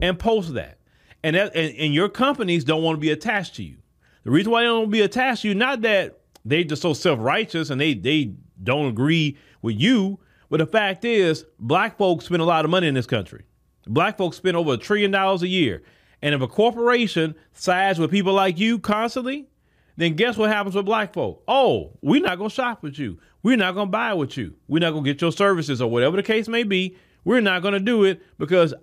and 0.02 0.20
post 0.20 0.54
that. 0.54 0.78
And 1.24 1.36
that 1.36 1.56
and, 1.56 1.76
and 1.76 1.94
your 1.94 2.10
companies 2.10 2.64
don't 2.64 2.84
want 2.84 2.98
to 2.98 3.02
be 3.02 3.12
attached 3.12 3.56
to 3.56 3.64
you. 3.64 3.78
The 4.24 4.32
reason 4.32 4.52
why 4.52 4.62
they 4.62 4.68
don't 4.68 4.92
be 4.92 5.02
attached 5.02 5.42
to 5.42 5.48
you, 5.48 5.56
not 5.56 5.82
that 5.82 6.20
they 6.46 6.64
just 6.64 6.82
so 6.82 6.94
self-righteous 6.94 7.70
and 7.70 7.80
they 7.80 7.94
they 7.94 8.34
don't 8.62 8.88
agree 8.88 9.38
with 9.62 9.80
you, 9.80 10.20
but 10.50 10.58
the 10.58 10.68
fact 10.68 11.06
is, 11.06 11.46
black 11.60 11.98
folks 11.98 12.26
spend 12.26 12.42
a 12.42 12.46
lot 12.46 12.66
of 12.66 12.72
money 12.72 12.88
in 12.88 12.94
this 12.94 13.08
country. 13.08 13.44
Black 13.88 14.18
folks 14.18 14.38
spend 14.38 14.56
over 14.56 14.74
a 14.74 14.78
trillion 14.78 15.12
dollars 15.12 15.42
a 15.42 15.48
year. 15.48 15.82
And 16.22 16.34
if 16.34 16.42
a 16.42 16.48
corporation 16.48 17.36
sides 17.54 18.00
with 18.00 18.12
people 18.12 18.34
like 18.34 18.58
you 18.58 18.80
constantly, 18.80 19.50
then 19.98 20.16
guess 20.16 20.38
what 20.38 20.50
happens 20.50 20.76
with 20.76 20.86
black 20.86 21.14
folk? 21.14 21.44
Oh, 21.48 21.92
we're 22.02 22.22
not 22.22 22.38
going 22.38 22.50
to 22.50 22.56
shop 22.56 22.82
with 22.82 22.98
you. 22.98 23.20
We're 23.44 23.58
not 23.58 23.74
going 23.74 23.88
to 23.88 23.92
buy 23.92 24.14
with 24.14 24.38
you. 24.38 24.56
We're 24.68 24.80
not 24.80 24.92
going 24.92 25.04
to 25.04 25.10
get 25.12 25.22
your 25.22 25.32
services 25.32 25.82
or 25.82 25.90
whatever 25.90 26.16
the 26.16 26.24
case 26.24 26.48
may 26.48 26.64
be. 26.64 26.96
We're 27.26 27.42
not 27.42 27.62
going 27.62 27.74
to 27.74 27.80
do 27.80 28.04
it 28.04 28.22
because 28.38 28.74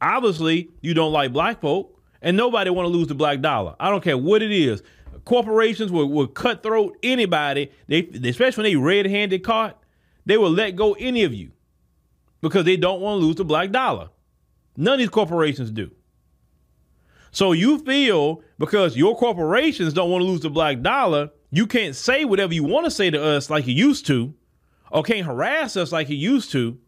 obviously 0.00 0.70
you 0.80 0.94
don't 0.94 1.12
like 1.12 1.32
black 1.32 1.60
folk 1.60 2.00
and 2.22 2.36
nobody 2.36 2.70
want 2.70 2.86
to 2.86 2.90
lose 2.90 3.08
the 3.08 3.14
black 3.14 3.40
dollar. 3.40 3.76
I 3.78 3.90
don't 3.90 4.02
care 4.02 4.18
what 4.18 4.42
it 4.42 4.50
is. 4.50 4.82
Corporations 5.24 5.90
will, 5.90 6.08
will 6.08 6.26
cutthroat 6.26 6.96
anybody, 7.02 7.70
they, 7.86 8.08
especially 8.24 8.62
when 8.62 8.72
they 8.72 8.76
red-handed 8.76 9.42
caught, 9.42 9.82
they 10.26 10.36
will 10.36 10.50
let 10.50 10.76
go 10.76 10.94
any 10.94 11.24
of 11.24 11.32
you 11.32 11.50
because 12.40 12.64
they 12.64 12.76
don't 12.76 13.00
want 13.00 13.20
to 13.20 13.26
lose 13.26 13.36
the 13.36 13.44
black 13.44 13.70
dollar. 13.70 14.10
None 14.76 14.94
of 14.94 14.98
these 14.98 15.08
corporations 15.08 15.70
do. 15.70 15.90
So 17.30 17.52
you 17.52 17.78
feel 17.80 18.42
because 18.58 18.96
your 18.96 19.16
corporations 19.16 19.92
don't 19.92 20.10
want 20.10 20.22
to 20.22 20.26
lose 20.26 20.40
the 20.40 20.50
black 20.50 20.80
dollar, 20.80 21.30
you 21.50 21.66
can't 21.66 21.94
say 21.94 22.24
whatever 22.24 22.54
you 22.54 22.64
want 22.64 22.84
to 22.84 22.90
say 22.90 23.10
to 23.10 23.22
us 23.22 23.50
like 23.50 23.66
you 23.66 23.74
used 23.74 24.06
to, 24.06 24.34
or 24.90 25.02
can't 25.02 25.26
harass 25.26 25.76
us 25.76 25.92
like 25.92 26.08
you 26.08 26.16
used 26.16 26.52
to. 26.52 26.78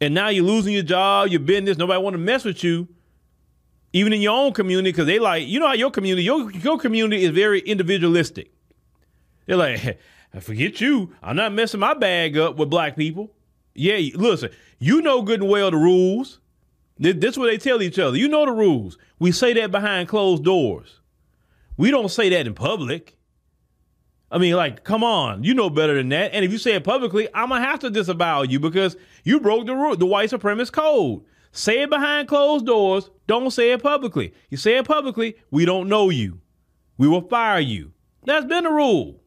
And 0.00 0.14
now 0.14 0.28
you're 0.28 0.44
losing 0.44 0.74
your 0.74 0.82
job, 0.82 1.28
your 1.28 1.40
business, 1.40 1.76
nobody 1.76 2.00
want 2.02 2.14
to 2.14 2.18
mess 2.18 2.44
with 2.44 2.62
you, 2.62 2.88
even 3.98 4.12
in 4.12 4.20
your 4.20 4.36
own 4.36 4.52
community, 4.52 4.90
because 4.90 5.06
they 5.06 5.18
like, 5.18 5.46
you 5.46 5.58
know 5.60 5.66
how 5.66 5.74
your 5.74 5.90
community, 5.90 6.22
your, 6.22 6.50
your 6.52 6.78
community 6.78 7.24
is 7.24 7.30
very 7.30 7.60
individualistic. 7.60 8.52
They're 9.46 9.56
like, 9.56 9.98
forget 10.40 10.80
you. 10.80 11.14
I'm 11.22 11.36
not 11.36 11.52
messing 11.52 11.80
my 11.80 11.94
bag 11.94 12.36
up 12.36 12.56
with 12.56 12.70
black 12.70 12.96
people. 12.96 13.30
Yeah, 13.74 13.98
listen, 14.14 14.50
you 14.78 15.02
know 15.02 15.22
good 15.22 15.40
and 15.40 15.50
well 15.50 15.70
the 15.70 15.76
rules. 15.76 16.40
This 16.98 17.32
is 17.32 17.38
what 17.38 17.46
they 17.46 17.58
tell 17.58 17.80
each 17.80 17.98
other. 17.98 18.16
You 18.16 18.28
know 18.28 18.44
the 18.44 18.52
rules. 18.52 18.98
We 19.18 19.30
say 19.30 19.52
that 19.54 19.70
behind 19.70 20.08
closed 20.08 20.44
doors. 20.44 21.00
We 21.76 21.90
don't 21.90 22.10
say 22.10 22.28
that 22.30 22.46
in 22.46 22.54
public. 22.54 23.16
I 24.30 24.38
mean, 24.38 24.54
like, 24.54 24.84
come 24.84 25.02
on, 25.04 25.44
you 25.44 25.54
know 25.54 25.70
better 25.70 25.94
than 25.94 26.10
that. 26.10 26.34
And 26.34 26.44
if 26.44 26.52
you 26.52 26.58
say 26.58 26.74
it 26.74 26.84
publicly, 26.84 27.28
I'm 27.34 27.48
gonna 27.48 27.64
have 27.64 27.78
to 27.80 27.90
disavow 27.90 28.42
you 28.42 28.60
because 28.60 28.96
you 29.24 29.40
broke 29.40 29.66
the 29.66 29.74
rule, 29.74 29.96
the 29.96 30.06
white 30.06 30.30
supremacist 30.30 30.72
code. 30.72 31.22
Say 31.52 31.82
it 31.82 31.90
behind 31.90 32.28
closed 32.28 32.66
doors. 32.66 33.10
Don't 33.28 33.50
say 33.50 33.72
it 33.72 33.82
publicly. 33.82 34.32
You 34.48 34.56
say 34.56 34.78
it 34.78 34.86
publicly, 34.86 35.36
we 35.50 35.66
don't 35.66 35.88
know 35.88 36.08
you. 36.08 36.40
We 36.96 37.06
will 37.06 37.20
fire 37.20 37.60
you. 37.60 37.92
That's 38.24 38.46
been 38.46 38.64
the 38.64 38.70
rule. 38.70 39.20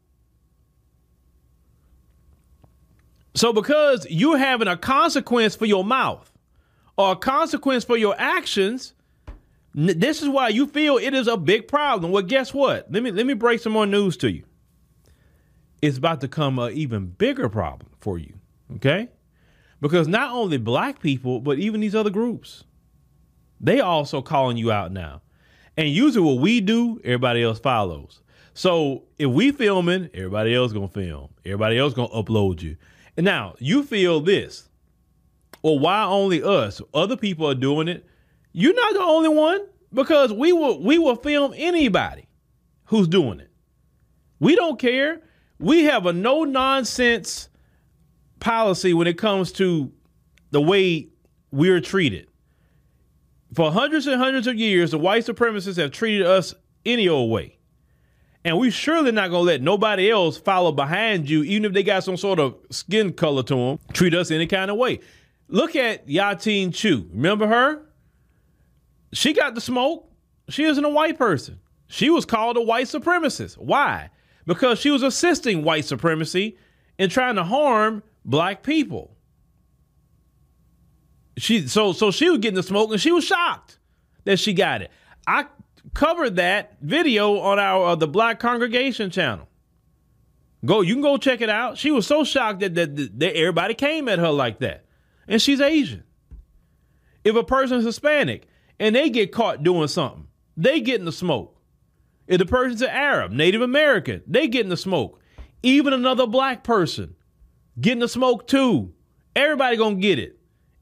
So 3.35 3.53
because 3.53 4.05
you're 4.09 4.39
having 4.39 4.67
a 4.67 4.75
consequence 4.75 5.55
for 5.55 5.65
your 5.65 5.85
mouth, 5.85 6.29
or 6.97 7.13
a 7.13 7.15
consequence 7.15 7.83
for 7.83 7.95
your 7.95 8.15
actions, 8.17 8.93
this 9.73 10.21
is 10.21 10.27
why 10.27 10.49
you 10.49 10.65
feel 10.67 10.97
it 10.97 11.13
is 11.13 11.27
a 11.27 11.37
big 11.37 11.67
problem. 11.67 12.11
Well, 12.11 12.23
guess 12.23 12.53
what? 12.53 12.91
Let 12.91 13.03
me 13.03 13.11
let 13.11 13.25
me 13.25 13.35
break 13.35 13.61
some 13.61 13.71
more 13.71 13.85
news 13.85 14.17
to 14.17 14.31
you. 14.31 14.43
It's 15.81 15.97
about 15.97 16.21
to 16.21 16.27
come 16.27 16.59
an 16.59 16.73
even 16.73 17.05
bigger 17.05 17.49
problem 17.49 17.91
for 17.99 18.17
you. 18.17 18.33
Okay? 18.75 19.09
Because 19.79 20.07
not 20.07 20.31
only 20.31 20.57
black 20.57 21.01
people, 21.01 21.39
but 21.39 21.59
even 21.59 21.81
these 21.81 21.95
other 21.95 22.09
groups, 22.09 22.65
they 23.61 23.79
also 23.79 24.21
calling 24.21 24.57
you 24.57 24.71
out 24.71 24.91
now. 24.91 25.21
And 25.77 25.87
usually 25.87 26.25
what 26.25 26.41
we 26.41 26.59
do, 26.59 26.99
everybody 27.03 27.43
else 27.43 27.59
follows. 27.59 28.21
So 28.53 29.03
if 29.17 29.29
we 29.29 29.51
filming, 29.51 30.09
everybody 30.13 30.53
else 30.53 30.73
gonna 30.73 30.87
film. 30.87 31.29
Everybody 31.45 31.77
else 31.77 31.93
gonna 31.93 32.09
upload 32.09 32.61
you. 32.61 32.75
And 33.15 33.23
now 33.23 33.55
you 33.59 33.83
feel 33.83 34.19
this. 34.19 34.67
Well, 35.61 35.79
why 35.79 36.03
only 36.03 36.43
us? 36.43 36.81
Other 36.93 37.15
people 37.15 37.47
are 37.47 37.55
doing 37.55 37.87
it. 37.87 38.05
You're 38.51 38.73
not 38.73 38.93
the 38.93 39.01
only 39.01 39.29
one 39.29 39.61
because 39.93 40.33
we 40.33 40.51
will 40.51 40.81
we 40.83 40.97
will 40.97 41.15
film 41.15 41.53
anybody 41.55 42.27
who's 42.85 43.07
doing 43.07 43.39
it. 43.39 43.49
We 44.39 44.55
don't 44.55 44.79
care. 44.79 45.21
We 45.59 45.83
have 45.83 46.07
a 46.07 46.13
no 46.13 46.43
nonsense 46.43 47.47
policy 48.39 48.93
when 48.93 49.07
it 49.07 49.17
comes 49.17 49.51
to 49.53 49.91
the 50.49 50.61
way 50.61 51.09
we're 51.51 51.79
treated. 51.79 52.27
For 53.53 53.71
hundreds 53.71 54.07
and 54.07 54.21
hundreds 54.21 54.47
of 54.47 54.55
years, 54.55 54.91
the 54.91 54.97
white 54.97 55.25
supremacists 55.25 55.77
have 55.77 55.91
treated 55.91 56.25
us 56.25 56.53
any 56.85 57.07
old 57.09 57.31
way. 57.31 57.57
And 58.43 58.57
we 58.57 58.71
surely 58.71 59.11
not 59.11 59.29
gonna 59.29 59.43
let 59.43 59.61
nobody 59.61 60.09
else 60.09 60.37
follow 60.37 60.71
behind 60.71 61.29
you, 61.29 61.43
even 61.43 61.65
if 61.65 61.73
they 61.73 61.83
got 61.83 62.03
some 62.03 62.17
sort 62.17 62.39
of 62.39 62.55
skin 62.71 63.13
color 63.13 63.43
to 63.43 63.55
them, 63.55 63.79
treat 63.93 64.15
us 64.15 64.31
any 64.31 64.47
kind 64.47 64.71
of 64.71 64.77
way. 64.77 64.99
Look 65.47 65.75
at 65.75 66.07
Yiatin 66.07 66.73
Chu. 66.73 67.07
Remember 67.13 67.45
her? 67.45 67.81
She 69.13 69.33
got 69.33 69.53
the 69.53 69.61
smoke. 69.61 70.09
She 70.49 70.63
isn't 70.63 70.83
a 70.83 70.89
white 70.89 71.17
person. 71.17 71.59
She 71.87 72.09
was 72.09 72.25
called 72.25 72.55
a 72.57 72.61
white 72.61 72.87
supremacist. 72.87 73.57
Why? 73.57 74.09
Because 74.45 74.79
she 74.79 74.89
was 74.89 75.03
assisting 75.03 75.63
white 75.63 75.85
supremacy 75.85 76.57
and 76.97 77.11
trying 77.11 77.35
to 77.35 77.43
harm 77.43 78.01
black 78.23 78.63
people. 78.63 79.10
She 81.41 81.67
so 81.67 81.91
so 81.91 82.11
she 82.11 82.29
was 82.29 82.37
getting 82.37 82.55
the 82.55 82.61
smoke 82.61 82.91
and 82.91 83.01
she 83.01 83.11
was 83.11 83.23
shocked 83.23 83.79
that 84.25 84.37
she 84.37 84.53
got 84.53 84.83
it. 84.83 84.91
I 85.25 85.47
covered 85.95 86.35
that 86.35 86.77
video 86.81 87.39
on 87.39 87.57
our 87.57 87.83
uh, 87.87 87.95
the 87.95 88.07
Black 88.07 88.39
Congregation 88.39 89.09
channel. 89.09 89.47
Go, 90.63 90.81
you 90.81 90.93
can 90.93 91.01
go 91.01 91.17
check 91.17 91.41
it 91.41 91.49
out. 91.49 91.79
She 91.79 91.89
was 91.89 92.05
so 92.05 92.23
shocked 92.23 92.59
that, 92.59 92.75
that, 92.75 93.19
that 93.19 93.35
everybody 93.35 93.73
came 93.73 94.07
at 94.07 94.19
her 94.19 94.29
like 94.29 94.59
that 94.59 94.85
and 95.27 95.41
she's 95.41 95.59
Asian. 95.59 96.03
If 97.23 97.35
a 97.35 97.43
person's 97.43 97.85
Hispanic 97.85 98.47
and 98.79 98.95
they 98.95 99.09
get 99.09 99.31
caught 99.31 99.63
doing 99.63 99.87
something, 99.87 100.27
they 100.55 100.79
get 100.79 100.99
in 100.99 101.05
the 101.05 101.11
smoke. 101.11 101.59
If 102.27 102.37
the 102.37 102.45
person's 102.45 102.83
an 102.83 102.89
Arab, 102.89 103.31
Native 103.31 103.63
American, 103.63 104.21
they 104.27 104.47
get 104.47 104.61
in 104.61 104.69
the 104.69 104.77
smoke. 104.77 105.19
Even 105.63 105.91
another 105.91 106.27
black 106.27 106.63
person 106.63 107.15
getting 107.79 107.99
the 107.99 108.07
smoke 108.07 108.45
too. 108.45 108.93
Everybody 109.35 109.75
gonna 109.75 109.95
get 109.95 110.19
it. 110.19 110.37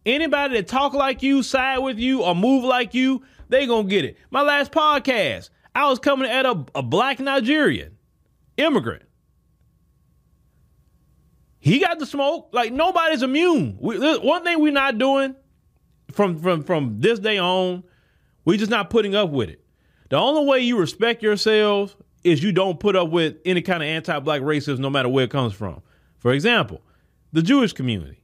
Anybody 0.10 0.56
that 0.56 0.68
talk 0.68 0.94
like 0.96 1.22
you, 1.22 1.44
side 1.44 1.78
with 1.78 2.00
you, 2.00 2.24
or 2.24 2.34
move 2.34 2.64
like 2.64 2.96
you, 2.96 3.22
they 3.48 3.68
gonna 3.68 3.88
get 3.88 4.06
it. 4.06 4.18
My 4.32 4.42
last 4.42 4.72
podcast, 4.72 5.52
I 5.76 5.88
was 5.88 6.00
coming 6.00 6.28
at 6.28 6.48
a, 6.48 6.66
a 6.74 6.82
black 6.82 7.20
Nigerian 7.20 7.96
immigrant. 8.58 9.04
He 11.60 11.78
got 11.78 12.00
the 12.00 12.08
smoke. 12.08 12.50
Like 12.54 12.74
nobody's 12.74 13.22
immune. 13.22 13.78
We, 13.80 14.00
one 14.18 14.44
thing 14.44 14.60
we're 14.60 14.72
not 14.72 14.98
doing 14.98 15.36
from 16.12 16.40
from 16.40 16.64
from 16.64 17.00
this 17.00 17.20
day 17.20 17.38
on, 17.38 17.84
we're 18.46 18.58
just 18.58 18.72
not 18.72 18.90
putting 18.90 19.14
up 19.14 19.30
with 19.30 19.50
it. 19.50 19.64
The 20.10 20.16
only 20.16 20.50
way 20.50 20.62
you 20.62 20.80
respect 20.80 21.22
yourselves 21.22 21.96
is 22.24 22.42
you 22.42 22.52
don't 22.52 22.80
put 22.80 22.96
up 22.96 23.12
with 23.12 23.38
any 23.46 23.62
kind 23.62 23.84
of 23.84 23.88
anti-black 23.88 24.42
racism, 24.42 24.80
no 24.80 24.90
matter 24.90 25.08
where 25.08 25.26
it 25.26 25.30
comes 25.30 25.54
from. 25.54 25.84
For 26.18 26.34
example, 26.34 26.82
the 27.32 27.44
Jewish 27.44 27.74
community, 27.74 28.19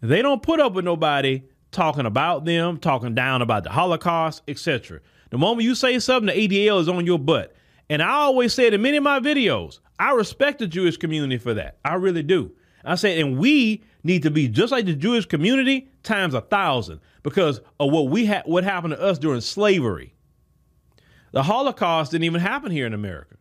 they 0.00 0.22
don't 0.22 0.42
put 0.42 0.60
up 0.60 0.72
with 0.72 0.84
nobody 0.84 1.42
talking 1.70 2.06
about 2.06 2.44
them, 2.44 2.78
talking 2.78 3.14
down 3.14 3.42
about 3.42 3.64
the 3.64 3.70
Holocaust, 3.70 4.42
etc. 4.48 5.00
The 5.30 5.38
moment 5.38 5.64
you 5.64 5.74
say 5.74 5.98
something, 5.98 6.34
the 6.34 6.48
ADL 6.48 6.80
is 6.80 6.88
on 6.88 7.06
your 7.06 7.18
butt. 7.18 7.54
And 7.88 8.02
I 8.02 8.10
always 8.10 8.54
say 8.54 8.66
it 8.66 8.74
in 8.74 8.82
many 8.82 8.96
of 8.96 9.02
my 9.02 9.20
videos, 9.20 9.80
I 9.98 10.12
respect 10.12 10.60
the 10.60 10.66
Jewish 10.66 10.96
community 10.96 11.38
for 11.38 11.54
that. 11.54 11.78
I 11.84 11.94
really 11.94 12.22
do. 12.22 12.52
I 12.84 12.94
say, 12.94 13.20
and 13.20 13.38
we 13.38 13.82
need 14.02 14.22
to 14.22 14.30
be 14.30 14.48
just 14.48 14.72
like 14.72 14.86
the 14.86 14.94
Jewish 14.94 15.26
community 15.26 15.88
times 16.02 16.34
a 16.34 16.40
thousand 16.40 17.00
because 17.22 17.60
of 17.78 17.92
what 17.92 18.08
we 18.08 18.26
had, 18.26 18.44
what 18.46 18.64
happened 18.64 18.94
to 18.94 19.00
us 19.00 19.18
during 19.18 19.40
slavery. 19.40 20.14
The 21.32 21.42
Holocaust 21.42 22.12
didn't 22.12 22.24
even 22.24 22.40
happen 22.40 22.72
here 22.72 22.86
in 22.86 22.94
America. 22.94 23.36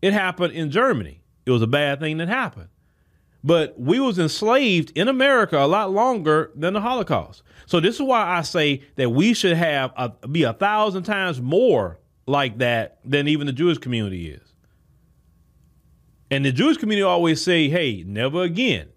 It 0.00 0.12
happened 0.12 0.54
in 0.54 0.70
Germany. 0.70 1.22
It 1.44 1.50
was 1.50 1.62
a 1.62 1.66
bad 1.66 2.00
thing 2.00 2.18
that 2.18 2.28
happened. 2.28 2.68
But 3.42 3.80
we 3.80 4.00
was 4.00 4.18
enslaved 4.18 4.92
in 4.96 5.08
America 5.08 5.58
a 5.58 5.66
lot 5.66 5.92
longer 5.92 6.50
than 6.54 6.74
the 6.74 6.80
Holocaust. 6.80 7.42
So 7.66 7.80
this 7.80 7.94
is 7.94 8.02
why 8.02 8.36
I 8.36 8.42
say 8.42 8.82
that 8.96 9.10
we 9.10 9.32
should 9.32 9.56
have 9.56 9.92
a, 9.96 10.10
be 10.28 10.42
a 10.42 10.52
thousand 10.52 11.04
times 11.04 11.40
more 11.40 11.98
like 12.26 12.58
that 12.58 12.98
than 13.04 13.28
even 13.28 13.46
the 13.46 13.52
Jewish 13.52 13.78
community 13.78 14.30
is. 14.30 14.42
And 16.30 16.44
the 16.44 16.52
Jewish 16.52 16.76
community 16.76 17.02
always 17.02 17.42
say, 17.42 17.68
"Hey, 17.68 18.04
never 18.06 18.42
again." 18.42 18.88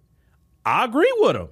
I 0.65 0.85
agree 0.85 1.11
with 1.19 1.33
them. 1.33 1.49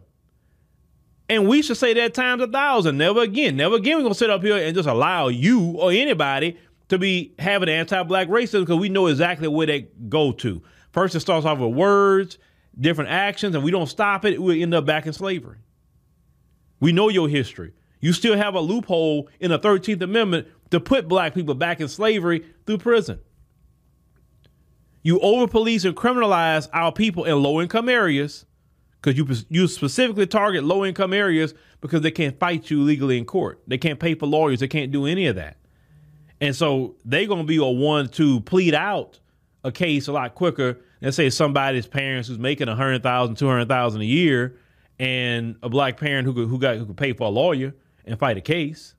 And 1.27 1.47
we 1.47 1.61
should 1.61 1.77
say 1.77 1.93
that 1.93 2.13
times 2.13 2.41
a 2.41 2.47
thousand. 2.47 2.97
Never 2.97 3.21
again. 3.21 3.55
Never 3.55 3.75
again. 3.75 3.97
We're 3.97 4.03
gonna 4.03 4.15
sit 4.15 4.29
up 4.29 4.43
here 4.43 4.57
and 4.57 4.75
just 4.75 4.87
allow 4.87 5.29
you 5.29 5.71
or 5.77 5.91
anybody 5.91 6.57
to 6.89 6.97
be 6.97 7.33
having 7.39 7.69
anti-black 7.69 8.27
racism 8.27 8.61
because 8.61 8.79
we 8.79 8.89
know 8.89 9.07
exactly 9.07 9.47
where 9.47 9.65
they 9.65 9.87
go 10.09 10.33
to. 10.33 10.61
First, 10.91 11.15
it 11.15 11.21
starts 11.21 11.45
off 11.45 11.59
with 11.59 11.73
words, 11.73 12.37
different 12.79 13.09
actions, 13.09 13.55
and 13.55 13.63
we 13.63 13.71
don't 13.71 13.87
stop 13.87 14.25
it. 14.25 14.41
We 14.41 14.61
end 14.61 14.73
up 14.73 14.85
back 14.85 15.05
in 15.05 15.13
slavery. 15.13 15.59
We 16.79 16.91
know 16.91 17.09
your 17.09 17.29
history. 17.29 17.73
You 17.99 18.13
still 18.13 18.35
have 18.35 18.55
a 18.55 18.59
loophole 18.59 19.29
in 19.39 19.51
the 19.51 19.59
13th 19.59 20.01
Amendment 20.01 20.47
to 20.71 20.79
put 20.79 21.07
black 21.07 21.33
people 21.33 21.53
back 21.53 21.79
in 21.79 21.87
slavery 21.87 22.45
through 22.65 22.79
prison. 22.79 23.19
You 25.03 25.19
over 25.19 25.47
police 25.47 25.85
and 25.85 25.95
criminalize 25.95 26.67
our 26.73 26.91
people 26.91 27.25
in 27.25 27.41
low 27.41 27.61
income 27.61 27.89
areas 27.89 28.45
because 29.01 29.17
you 29.17 29.27
you 29.49 29.67
specifically 29.67 30.27
target 30.27 30.63
low 30.63 30.85
income 30.85 31.13
areas 31.13 31.53
because 31.81 32.01
they 32.01 32.11
can't 32.11 32.39
fight 32.39 32.69
you 32.69 32.81
legally 32.81 33.17
in 33.17 33.25
court. 33.25 33.61
They 33.67 33.77
can't 33.77 33.99
pay 33.99 34.13
for 34.13 34.27
lawyers. 34.27 34.59
They 34.59 34.67
can't 34.67 34.91
do 34.91 35.05
any 35.05 35.25
of 35.27 35.35
that. 35.37 35.57
And 36.39 36.55
so 36.55 36.95
they're 37.05 37.27
going 37.27 37.41
to 37.41 37.47
be 37.47 37.57
a 37.57 37.65
one 37.65 38.09
to 38.09 38.41
plead 38.41 38.73
out 38.73 39.19
a 39.63 39.71
case 39.71 40.07
a 40.07 40.11
lot 40.11 40.33
quicker 40.35 40.79
than 41.01 41.11
say 41.11 41.29
somebody's 41.29 41.87
parents 41.87 42.29
who's 42.29 42.39
making 42.39 42.69
a 42.69 42.75
hundred 42.75 43.03
thousand, 43.03 43.35
two 43.35 43.47
hundred 43.47 43.67
thousand 43.67 44.01
a 44.01 44.05
year, 44.05 44.57
and 44.99 45.57
a 45.61 45.69
black 45.69 45.97
parent 45.99 46.25
who 46.25 46.33
could, 46.33 46.47
who 46.47 46.57
got 46.57 46.77
who 46.77 46.85
could 46.85 46.97
pay 46.97 47.11
for 47.11 47.27
a 47.27 47.31
lawyer 47.31 47.73
and 48.05 48.17
fight 48.17 48.37
a 48.37 48.41
case. 48.41 48.95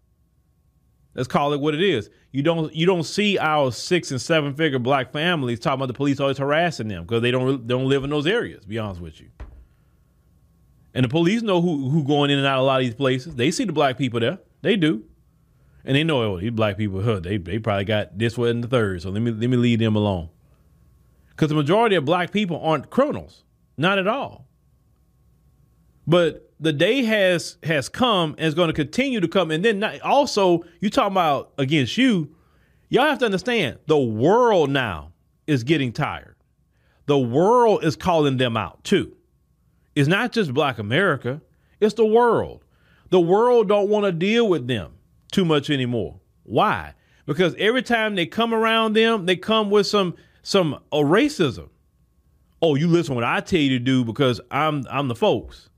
Let's 1.15 1.29
call 1.29 1.53
it 1.53 1.61
what 1.61 1.75
it 1.75 1.83
is. 1.83 2.11
You 2.33 2.43
don't 2.43 2.75
you 2.75 2.87
don't 2.87 3.05
see 3.05 3.39
our 3.39 3.71
six 3.71 4.11
and 4.11 4.21
seven 4.21 4.55
figure 4.55 4.79
black 4.79 5.13
families 5.13 5.61
talking 5.61 5.75
about 5.75 5.89
the 5.89 5.95
police 5.95 6.21
always 6.21 6.39
harassing 6.39 6.89
them 6.89 7.05
because 7.05 7.23
they 7.23 7.31
don't 7.31 7.67
don't 7.67 7.87
live 7.87 8.05
in 8.05 8.11
those 8.11 8.27
areas. 8.27 8.65
be 8.65 8.79
honest 8.79 9.01
with 9.01 9.21
you. 9.21 9.29
And 10.95 11.05
the 11.05 11.09
police 11.09 11.43
know 11.43 11.61
who 11.61 11.89
who 11.91 12.05
going 12.05 12.31
in 12.31 12.39
and 12.39 12.47
out 12.47 12.59
of 12.59 12.63
a 12.63 12.67
lot 12.67 12.81
of 12.81 12.87
these 12.87 12.95
places. 12.95 13.37
They 13.37 13.51
see 13.51 13.65
the 13.65 13.73
black 13.73 13.97
people 13.97 14.21
there. 14.21 14.39
They 14.63 14.77
do. 14.77 15.05
And 15.85 15.97
they 15.97 16.05
know 16.05 16.23
oh, 16.23 16.41
these 16.41 16.53
black 16.53 16.79
people, 16.79 17.03
huh, 17.03 17.21
they 17.21 17.37
they 17.37 17.59
probably 17.59 17.85
got 17.85 18.17
this 18.17 18.39
one 18.39 18.49
and 18.49 18.65
the 18.65 18.69
third. 18.69 19.03
So 19.03 19.11
let 19.11 19.21
me 19.21 19.31
let 19.31 19.51
me 19.51 19.57
leave 19.57 19.79
them 19.79 19.97
alone. 19.97 20.31
Because 21.43 21.51
the 21.51 21.57
majority 21.57 21.97
of 21.97 22.05
black 22.05 22.31
people 22.31 22.61
aren't 22.63 22.89
criminals. 22.89 23.43
Not 23.77 23.99
at 23.99 24.07
all. 24.07 24.47
But 26.07 26.49
the 26.61 26.73
day 26.73 27.03
has 27.03 27.57
has 27.65 27.89
come 27.89 28.37
and 28.39 28.47
is 28.47 28.55
going 28.55 28.69
to 28.69 28.73
continue 28.73 29.19
to 29.19 29.27
come. 29.27 29.51
And 29.51 29.65
then 29.65 29.81
not, 29.81 30.01
also, 30.03 30.63
you 30.79 30.89
talking 30.89 31.15
about 31.15 31.51
against 31.59 31.99
you, 31.99 32.33
y'all 32.91 33.07
have 33.07 33.19
to 33.19 33.25
understand 33.25 33.81
the 33.89 33.99
world 33.99 34.71
now 34.71 35.15
is 35.49 35.65
getting 35.65 35.91
tired. 35.91 36.37
The 37.07 37.19
world 37.19 37.83
is 37.83 37.97
calling 37.97 38.37
them 38.37 38.57
out 38.57 38.85
too. 38.85 39.17
It's 39.97 40.07
not 40.09 40.31
just 40.31 40.55
black 40.55 40.79
America, 40.79 41.41
it's 41.81 41.95
the 41.95 42.07
world. 42.07 42.65
The 43.11 43.21
world 43.21 43.67
don't 43.67 43.89
want 43.89 44.05
to 44.05 44.13
deal 44.13 44.49
with 44.49 44.69
them 44.69 44.93
too 45.33 45.45
much 45.45 45.71
anymore. 45.71 46.21
Why? 46.45 46.95
Because 47.27 47.57
every 47.59 47.83
time 47.83 48.15
they 48.15 48.27
come 48.27 48.55
around 48.55 48.93
them, 48.93 49.27
they 49.27 49.35
come 49.35 49.71
with 49.71 49.89
some 49.89 50.15
some 50.43 50.75
uh, 50.93 50.99
racism. 50.99 51.69
Oh, 52.61 52.75
you 52.75 52.87
listen 52.87 53.15
what 53.15 53.25
I 53.25 53.41
tell 53.41 53.61
you 53.61 53.79
to 53.79 53.85
do 53.85 54.05
because 54.05 54.41
I'm 54.51 54.85
I'm 54.91 55.09
the 55.09 55.15
folks. 55.15 55.69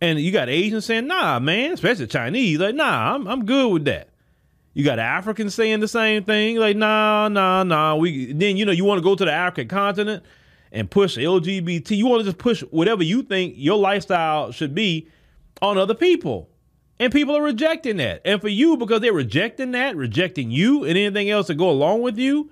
And 0.00 0.20
you 0.20 0.30
got 0.30 0.48
Asians 0.48 0.84
saying, 0.84 1.06
nah, 1.08 1.40
man, 1.40 1.72
especially 1.72 2.06
Chinese, 2.06 2.58
like, 2.58 2.74
nah, 2.74 3.14
I'm 3.14 3.26
I'm 3.26 3.44
good 3.44 3.72
with 3.72 3.84
that. 3.86 4.10
You 4.74 4.84
got 4.84 4.98
Africans 4.98 5.54
saying 5.54 5.80
the 5.80 5.88
same 5.88 6.24
thing, 6.24 6.56
like, 6.56 6.76
nah, 6.76 7.28
nah, 7.28 7.62
nah. 7.62 7.96
We 7.96 8.32
then 8.32 8.56
you 8.56 8.64
know 8.64 8.72
you 8.72 8.84
want 8.84 8.98
to 8.98 9.02
go 9.02 9.14
to 9.14 9.24
the 9.24 9.32
African 9.32 9.68
continent 9.68 10.24
and 10.72 10.90
push 10.90 11.16
LGBT. 11.16 11.96
You 11.96 12.06
want 12.06 12.20
to 12.20 12.24
just 12.24 12.38
push 12.38 12.60
whatever 12.70 13.02
you 13.02 13.22
think 13.22 13.54
your 13.56 13.78
lifestyle 13.78 14.52
should 14.52 14.74
be 14.74 15.08
on 15.62 15.78
other 15.78 15.94
people. 15.94 16.48
And 17.00 17.12
people 17.12 17.36
are 17.36 17.42
rejecting 17.42 17.98
that. 17.98 18.20
And 18.24 18.40
for 18.40 18.48
you, 18.48 18.76
because 18.76 19.00
they're 19.00 19.12
rejecting 19.12 19.70
that, 19.72 19.96
rejecting 19.96 20.50
you 20.50 20.84
and 20.84 20.98
anything 20.98 21.30
else 21.30 21.46
that 21.46 21.54
go 21.54 21.70
along 21.70 22.02
with 22.02 22.18
you, 22.18 22.50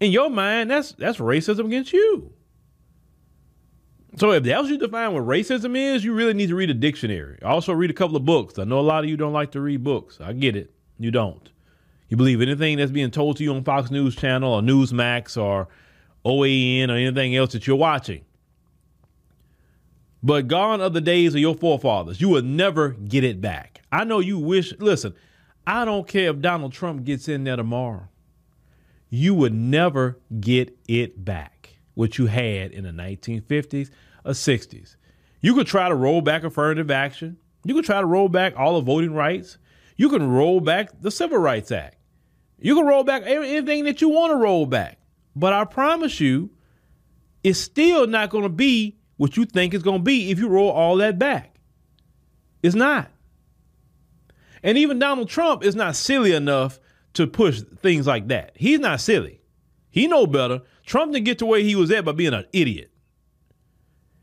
in 0.00 0.12
your 0.12 0.30
mind, 0.30 0.70
that's 0.70 0.92
that's 0.92 1.18
racism 1.18 1.66
against 1.66 1.92
you. 1.92 2.32
So 4.16 4.32
if 4.32 4.44
that's 4.44 4.68
you 4.68 4.78
define 4.78 5.12
what 5.12 5.26
racism 5.26 5.76
is, 5.76 6.02
you 6.02 6.14
really 6.14 6.32
need 6.32 6.48
to 6.48 6.54
read 6.54 6.70
a 6.70 6.74
dictionary. 6.74 7.38
Also 7.42 7.72
read 7.72 7.90
a 7.90 7.94
couple 7.94 8.16
of 8.16 8.24
books. 8.24 8.58
I 8.58 8.64
know 8.64 8.80
a 8.80 8.80
lot 8.80 9.04
of 9.04 9.10
you 9.10 9.16
don't 9.16 9.34
like 9.34 9.52
to 9.52 9.60
read 9.60 9.84
books. 9.84 10.18
I 10.20 10.32
get 10.32 10.56
it. 10.56 10.72
You 10.98 11.10
don't. 11.10 11.50
You 12.08 12.16
believe 12.16 12.40
anything 12.40 12.78
that's 12.78 12.90
being 12.90 13.10
told 13.10 13.36
to 13.36 13.44
you 13.44 13.54
on 13.54 13.64
Fox 13.64 13.90
News 13.90 14.16
Channel 14.16 14.54
or 14.54 14.62
Newsmax 14.62 15.40
or 15.40 15.68
OAN 16.24 16.88
or 16.88 16.96
anything 16.96 17.36
else 17.36 17.52
that 17.52 17.66
you're 17.66 17.76
watching. 17.76 18.24
But 20.22 20.48
gone 20.48 20.80
are 20.80 20.88
the 20.88 21.00
days 21.00 21.34
of 21.34 21.40
your 21.40 21.54
forefathers. 21.54 22.20
You 22.20 22.30
will 22.30 22.42
never 22.42 22.90
get 22.90 23.22
it 23.22 23.40
back. 23.40 23.82
I 23.92 24.04
know 24.04 24.20
you 24.20 24.38
wish, 24.38 24.72
listen, 24.78 25.14
I 25.66 25.84
don't 25.84 26.08
care 26.08 26.30
if 26.30 26.40
Donald 26.40 26.72
Trump 26.72 27.04
gets 27.04 27.28
in 27.28 27.44
there 27.44 27.56
tomorrow. 27.56 28.08
You 29.08 29.34
would 29.34 29.54
never 29.54 30.18
get 30.40 30.76
it 30.88 31.24
back, 31.24 31.76
what 31.94 32.18
you 32.18 32.26
had 32.26 32.72
in 32.72 32.84
the 32.84 32.90
1950s 32.90 33.90
or 34.24 34.32
60s. 34.32 34.96
You 35.40 35.54
could 35.54 35.66
try 35.66 35.88
to 35.88 35.94
roll 35.94 36.20
back 36.20 36.44
affirmative 36.44 36.90
action. 36.90 37.36
You 37.64 37.74
could 37.74 37.84
try 37.84 38.00
to 38.00 38.06
roll 38.06 38.28
back 38.28 38.54
all 38.56 38.74
the 38.74 38.80
voting 38.80 39.14
rights. 39.14 39.58
You 39.96 40.08
can 40.08 40.28
roll 40.28 40.60
back 40.60 41.00
the 41.00 41.10
Civil 41.10 41.38
Rights 41.38 41.70
Act. 41.70 41.96
You 42.58 42.74
can 42.74 42.86
roll 42.86 43.04
back 43.04 43.22
anything 43.26 43.84
that 43.84 44.00
you 44.00 44.08
want 44.08 44.32
to 44.32 44.36
roll 44.36 44.66
back. 44.66 44.98
But 45.34 45.52
I 45.52 45.64
promise 45.64 46.20
you, 46.20 46.50
it's 47.44 47.58
still 47.58 48.06
not 48.06 48.30
going 48.30 48.44
to 48.44 48.48
be 48.48 48.96
what 49.18 49.36
you 49.36 49.44
think 49.44 49.72
it's 49.72 49.84
going 49.84 50.00
to 50.00 50.04
be 50.04 50.30
if 50.30 50.38
you 50.38 50.48
roll 50.48 50.70
all 50.70 50.96
that 50.96 51.18
back. 51.18 51.56
It's 52.62 52.74
not. 52.74 53.10
And 54.62 54.76
even 54.78 54.98
Donald 54.98 55.28
Trump 55.28 55.64
is 55.64 55.76
not 55.76 55.94
silly 55.96 56.32
enough 56.32 56.80
to 57.16 57.26
push 57.26 57.62
things 57.82 58.06
like 58.06 58.28
that. 58.28 58.52
He's 58.54 58.80
not 58.80 59.00
silly. 59.00 59.40
He 59.90 60.06
know 60.06 60.26
better. 60.26 60.62
Trump 60.84 61.12
didn't 61.12 61.24
get 61.24 61.38
to 61.38 61.46
where 61.46 61.60
he 61.60 61.74
was 61.74 61.90
at 61.90 62.04
by 62.04 62.12
being 62.12 62.34
an 62.34 62.46
idiot. 62.52 62.90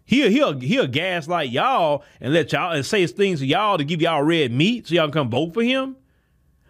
He'll 0.05 0.29
he'll 0.29 0.59
he'll 0.59 0.87
gaslight 0.87 1.49
y'all 1.49 2.03
and 2.19 2.33
let 2.33 2.51
y'all 2.51 2.73
and 2.73 2.85
say 2.85 3.05
things 3.07 3.39
to 3.39 3.45
y'all 3.45 3.77
to 3.77 3.83
give 3.83 4.01
y'all 4.01 4.21
red 4.21 4.51
meat 4.51 4.87
so 4.87 4.95
y'all 4.95 5.05
can 5.05 5.13
come 5.13 5.29
vote 5.29 5.53
for 5.53 5.63
him. 5.63 5.95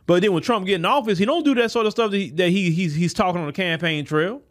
But 0.06 0.22
then 0.22 0.34
when 0.34 0.44
Trump 0.44 0.66
get 0.66 0.76
in 0.76 0.86
office, 0.86 1.18
he 1.18 1.26
don't 1.26 1.44
do 1.44 1.56
that 1.56 1.72
sort 1.72 1.86
of 1.86 1.94
stuff 1.94 2.12
that, 2.12 2.18
he, 2.18 2.30
that 2.32 2.50
he 2.50 2.72
he's 2.72 2.94
he's 2.94 3.14
talking 3.14 3.42
on 3.42 3.48
the 3.48 3.54
campaign 3.54 4.06
trail. 4.06 4.42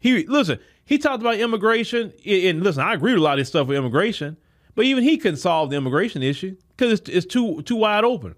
He 0.00 0.26
listen, 0.26 0.60
he 0.84 0.98
talked 0.98 1.22
about 1.22 1.36
immigration, 1.36 2.12
and 2.26 2.62
listen, 2.62 2.82
I 2.82 2.94
agree 2.94 3.12
with 3.12 3.20
a 3.20 3.24
lot 3.24 3.34
of 3.34 3.40
this 3.40 3.48
stuff 3.48 3.66
with 3.66 3.78
immigration, 3.78 4.36
but 4.74 4.84
even 4.84 5.02
he 5.02 5.16
couldn't 5.16 5.38
solve 5.38 5.70
the 5.70 5.76
immigration 5.76 6.22
issue 6.22 6.56
because 6.76 7.00
it's, 7.00 7.08
it's 7.08 7.26
too 7.26 7.62
too 7.62 7.76
wide 7.76 8.04
open. 8.04 8.34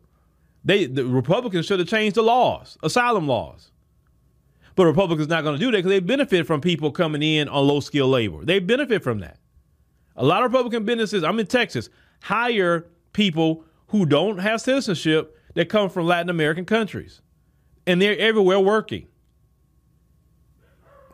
They 0.65 0.87
the 0.87 1.05
Republicans 1.05 1.67
should 1.67 1.79
have 1.79 1.89
changed 1.89 2.17
the 2.17 2.23
laws, 2.23 2.77
asylum 2.83 3.27
laws. 3.27 3.71
But 4.77 4.87
Republicans 4.87 5.29
not 5.29 5.43
going 5.43 5.59
to 5.59 5.61
do 5.61 5.71
that 5.71 5.79
because 5.79 5.91
they 5.91 6.01
benefit 6.01 6.47
from 6.47 6.61
people 6.61 6.91
coming 6.91 7.23
in 7.23 7.49
on 7.49 7.67
low 7.67 7.81
skilled 7.81 8.11
labor. 8.11 8.45
They 8.45 8.61
benefit 8.61 9.03
from 9.03 9.21
that. 9.21 9.39
A 10.17 10.25
lot 10.25 10.45
of 10.45 10.53
Republican 10.53 10.85
businesses, 10.85 11.25
I'm 11.25 11.39
in 11.39 11.47
Texas, 11.47 11.89
hire 12.23 12.87
people 13.13 13.65
who 13.89 14.07
don't 14.07 14.39
have 14.39 14.61
citizenship 14.61 15.37
that 15.55 15.69
come 15.69 15.91
from 15.91 16.07
Latin 16.07 16.31
American 16.31 16.65
countries, 16.65 17.21
and 17.87 18.01
they're 18.01 18.19
everywhere 18.19 18.61
working. 18.61 19.07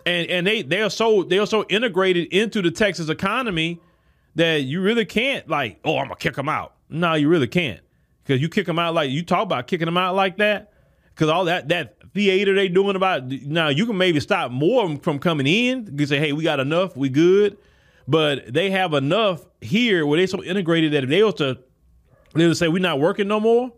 And 0.05 0.29
and 0.29 0.47
they 0.47 0.63
they 0.63 0.83
are 0.83 0.91
so 0.91 1.23
they 1.23 1.39
are 1.39 1.47
so 1.47 1.65
integrated 1.69 2.29
into 2.33 2.63
the 2.63 2.71
Texas 2.71 3.09
economy 3.09 3.81
that 4.35 4.63
you 4.63 4.81
really 4.81 5.05
can't 5.05 5.49
like 5.49 5.81
oh 5.85 5.99
I'm 5.99 6.07
gonna 6.07 6.17
kick 6.17 6.35
them 6.35 6.49
out. 6.49 6.75
No, 6.89 7.15
you 7.15 7.29
really 7.29 7.49
can't 7.49 7.81
because 8.27 8.41
you 8.41 8.49
kick 8.49 8.67
them 8.67 8.79
out 8.79 8.95
like 8.95 9.11
you 9.11 9.23
talk 9.23 9.43
about 9.43 9.67
kicking 9.67 9.87
them 9.87 9.97
out 9.97 10.15
like 10.15 10.39
that 10.39 10.73
because 11.15 11.29
all 11.29 11.45
that 11.45 11.69
that 11.69 11.97
theater 12.15 12.55
they 12.55 12.69
doing 12.69 12.97
about 12.97 13.27
now 13.27 13.69
you 13.69 13.87
can 13.87 13.97
maybe 13.97 14.21
stop 14.21 14.51
more 14.51 14.97
from 14.99 15.19
coming 15.19 15.47
in. 15.47 15.95
You 15.99 16.07
say 16.07 16.19
hey 16.19 16.33
we 16.33 16.43
got 16.43 16.61
enough 16.61 16.97
we 16.97 17.09
good, 17.09 17.57
but 18.09 18.53
they 18.53 18.71
have 18.71 18.95
enough 18.95 19.45
here 19.61 20.07
where 20.07 20.19
they 20.19 20.27
so 20.27 20.43
integrated 20.43 20.93
that 20.93 21.05
if 21.05 21.11
they 21.11 21.23
was 21.23 21.35
to 21.35 21.59
they 22.35 22.47
would 22.47 22.57
say 22.57 22.69
we're 22.69 22.79
not 22.79 23.01
working 23.01 23.29
no 23.29 23.41
more 23.41 23.73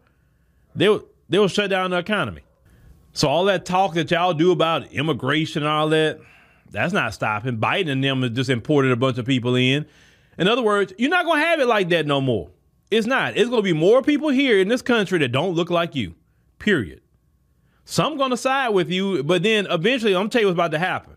they'll 0.75 1.05
they'll 1.29 1.49
shut 1.49 1.71
down 1.71 1.91
the 1.91 1.99
economy. 1.99 2.43
So 3.13 3.29
all 3.29 3.45
that 3.47 3.65
talk 3.67 3.95
that 3.95 4.11
y'all 4.11 4.33
do 4.33 4.53
about 4.53 4.93
immigration 4.93 5.63
and 5.63 5.71
all 5.71 5.89
that, 5.89 6.21
That's 6.71 6.93
not 6.93 7.15
stopping. 7.15 7.59
Biden 7.59 7.91
and 7.91 8.05
them 8.05 8.35
just 8.35 8.49
imported 8.51 8.93
a 8.93 8.97
bunch 8.97 9.19
of 9.19 9.27
people 9.27 9.57
in. 9.57 9.87
In 10.39 10.47
other 10.47 10.63
words, 10.63 10.93
you're 10.99 11.11
not 11.11 11.25
to 11.41 11.47
have 11.47 11.61
it 11.61 11.67
like 11.67 11.89
that 11.89 12.07
no 12.07 12.21
more. 12.21 12.51
It's 12.91 13.07
not. 13.07 13.37
It's 13.37 13.51
going 13.51 13.63
to 13.63 13.65
be 13.65 13.73
more 13.73 14.03
people 14.03 14.31
here 14.31 14.59
in 14.59 14.69
this 14.69 14.83
country 14.83 15.19
that 15.19 15.29
don't 15.29 15.55
look 15.55 15.71
like 15.71 15.95
you, 15.95 16.15
period. 16.59 17.03
Some 17.85 18.17
going 18.17 18.31
to 18.31 18.37
side 18.37 18.71
with 18.71 18.91
you, 18.91 19.23
but 19.23 19.43
then 19.43 19.67
eventually, 19.71 20.15
I'm 20.15 20.29
tell 20.31 20.43
you 20.43 20.47
what's 20.47 20.57
about 20.57 20.73
to 20.73 20.79
happen. 20.79 21.17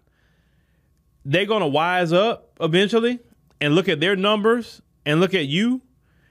They're 1.23 1.45
going 1.45 1.61
to 1.61 1.67
wise 1.67 2.13
up 2.13 2.51
eventually 2.59 3.19
and 3.59 3.75
look 3.75 3.87
at 3.89 3.99
their 3.99 4.15
numbers 4.15 4.81
and 5.05 5.19
look 5.19 5.33
at 5.33 5.47
you, 5.47 5.81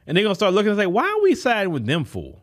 and 0.07 0.17
they're 0.17 0.25
going 0.25 0.33
to 0.33 0.39
start 0.39 0.55
looking 0.55 0.71
and 0.71 0.79
say, 0.79 0.87
why 0.87 1.09
are 1.09 1.23
we 1.23 1.35
siding 1.35 1.73
with 1.73 1.87
them 1.87 2.05
for? 2.05 2.41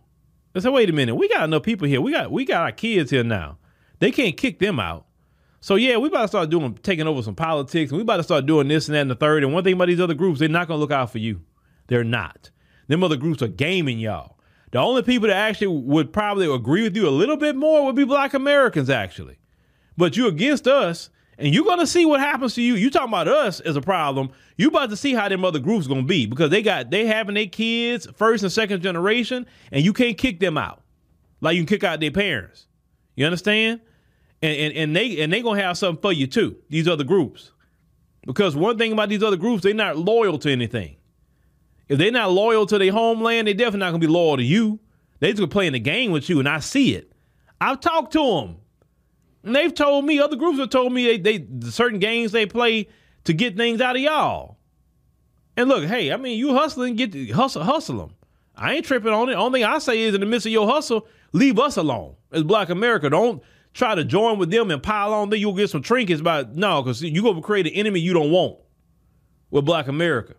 They 0.54 0.62
say, 0.62 0.70
wait 0.70 0.90
a 0.90 0.94
minute, 0.94 1.16
we 1.16 1.28
got 1.28 1.44
enough 1.44 1.64
people 1.64 1.88
here. 1.88 2.02
We 2.02 2.12
got 2.12 2.32
we 2.32 2.46
got 2.46 2.62
our 2.62 2.72
kids 2.72 3.12
here 3.12 3.24
now. 3.24 3.58
They 4.00 4.12
can't 4.12 4.36
kick 4.36 4.60
them 4.60 4.80
out. 4.80 5.06
So 5.60 5.76
yeah, 5.76 5.98
we 5.98 6.08
about 6.08 6.22
to 6.22 6.28
start 6.30 6.50
doing 6.50 6.76
taking 6.82 7.08
over 7.08 7.22
some 7.22 7.36
politics, 7.36 7.92
and 7.92 7.98
we 7.98 8.04
about 8.04 8.18
to 8.18 8.24
start 8.24 8.46
doing 8.46 8.68
this 8.68 8.88
and 8.88 8.96
that 8.96 9.02
and 9.02 9.12
the 9.12 9.16
third. 9.16 9.44
And 9.44 9.54
one 9.54 9.64
thing 9.64 9.74
about 9.74 9.88
these 9.88 10.00
other 10.00 10.14
groups, 10.14 10.40
they're 10.40 10.50
not 10.50 10.68
gonna 10.68 10.80
look 10.80 10.92
out 10.92 11.12
for 11.12 11.20
you. 11.20 11.42
They're 11.88 12.04
not. 12.04 12.50
Them 12.88 13.04
other 13.04 13.16
groups 13.16 13.42
are 13.42 13.48
gaming 13.48 14.00
y'all. 14.00 14.38
The 14.72 14.80
only 14.80 15.02
people 15.02 15.28
that 15.28 15.38
actually 15.38 15.68
would 15.68 16.12
probably 16.12 16.54
agree 16.54 16.84
with 16.84 16.96
you 16.96 17.08
a 17.08 17.10
little 17.10 17.38
bit 17.38 17.56
more 17.56 17.86
would 17.86 17.96
be 17.96 18.04
black 18.04 18.34
Americans, 18.34 18.90
actually. 18.90 19.38
But 19.96 20.18
you 20.18 20.28
against 20.28 20.68
us, 20.68 21.10
and 21.38 21.54
you're 21.54 21.66
gonna 21.66 21.88
see 21.88 22.06
what 22.06 22.20
happens 22.20 22.56
to 22.56 22.62
you. 22.62 22.76
You 22.76 22.90
talking 22.90 23.10
about 23.10 23.28
us 23.28 23.60
as 23.60 23.76
a 23.76 23.82
problem. 23.82 24.32
You 24.58 24.68
about 24.70 24.90
to 24.90 24.98
see 24.98 25.14
how 25.14 25.30
them 25.30 25.46
other 25.46 25.60
groups 25.60 25.88
gonna 25.88 26.04
be 26.04 26.26
because 26.26 26.50
they 26.50 26.62
got 26.62 26.92
they 26.92 27.06
having 27.06 27.36
their 27.36 27.46
kids 27.46 28.08
first 28.16 28.44
and 28.44 28.52
second 28.52 28.82
generation, 28.82 29.46
and 29.72 29.84
you 29.84 29.94
can't 29.94 30.18
kick 30.18 30.40
them 30.40 30.58
out 30.58 30.82
like 31.42 31.56
you 31.56 31.62
can 31.62 31.68
kick 31.68 31.84
out 31.84 32.00
their 32.00 32.12
parents. 32.12 32.68
You 33.16 33.26
understand? 33.26 33.82
and, 34.42 34.58
and, 34.58 34.74
and 34.78 34.96
they 34.96 35.20
and 35.22 35.32
they 35.32 35.42
gonna 35.42 35.62
have 35.62 35.78
something 35.78 36.02
for 36.02 36.14
you 36.14 36.28
too. 36.28 36.58
These 36.70 36.88
other 36.88 37.04
groups, 37.04 37.52
because 38.26 38.56
one 38.56 38.78
thing 38.78 38.92
about 38.92 39.10
these 39.10 39.24
other 39.24 39.38
groups, 39.38 39.64
they're 39.64 39.74
not 39.74 39.98
loyal 39.98 40.38
to 40.40 40.52
anything. 40.52 40.97
If 41.90 41.98
they're 41.98 42.12
not 42.12 42.32
loyal 42.32 42.66
to 42.66 42.78
their 42.78 42.92
homeland, 42.92 43.48
they're 43.48 43.54
definitely 43.54 43.80
not 43.80 43.92
gonna 43.92 44.00
be 44.00 44.08
loyal 44.08 44.38
to 44.38 44.44
you. 44.44 44.80
They're 45.20 45.34
just 45.34 45.50
playing 45.50 45.74
the 45.74 45.80
game 45.80 46.12
with 46.12 46.30
you, 46.30 46.40
and 46.40 46.48
I 46.48 46.60
see 46.60 46.96
it. 46.96 47.12
I've 47.60 47.80
talked 47.80 48.14
to 48.14 48.20
them, 48.20 48.58
and 49.44 49.56
they've 49.56 49.74
told 49.74 50.06
me 50.06 50.20
other 50.20 50.36
groups 50.36 50.60
have 50.60 50.70
told 50.70 50.94
me 50.94 51.18
they, 51.18 51.40
they 51.40 51.70
certain 51.70 52.00
games 52.00 52.32
they 52.32 52.46
play 52.46 52.88
to 53.24 53.34
get 53.34 53.58
things 53.58 53.82
out 53.82 53.96
of 53.96 54.02
y'all. 54.02 54.58
And 55.56 55.68
look, 55.68 55.86
hey, 55.86 56.12
I 56.12 56.18
mean, 56.18 56.38
you 56.38 56.54
hustling, 56.54 56.96
get 56.96 57.32
hustle, 57.32 57.64
hustle 57.64 57.98
them. 57.98 58.16
I 58.56 58.74
ain't 58.74 58.86
tripping 58.86 59.14
on 59.14 59.30
it. 59.30 59.34
Only 59.34 59.62
thing 59.62 59.70
I 59.70 59.80
say 59.80 60.02
is, 60.02 60.14
in 60.14 60.22
the 60.22 60.28
midst 60.28 60.46
of 60.46 60.52
your 60.52 60.68
hustle, 60.68 61.08
leave 61.32 61.60
us 61.60 61.78
alone 61.78 62.16
as 62.32 62.44
Black 62.44 62.70
America. 62.70 63.10
Don't 63.10 63.42
try 63.74 63.96
to 63.96 64.04
join 64.04 64.40
with 64.40 64.52
them 64.52 64.72
and 64.72 64.82
pile 64.82 65.14
on 65.14 65.30
there, 65.30 65.40
you'll 65.40 65.54
get 65.54 65.70
some 65.70 65.82
trinkets. 65.82 66.22
But 66.22 66.56
no, 66.56 66.82
because 66.82 67.04
you're 67.04 67.24
going 67.24 67.36
to 67.36 67.42
create 67.42 67.68
an 67.68 67.74
enemy 67.74 68.00
you 68.00 68.14
don't 68.14 68.32
want 68.32 68.58
with 69.50 69.66
Black 69.66 69.88
America. 69.88 70.36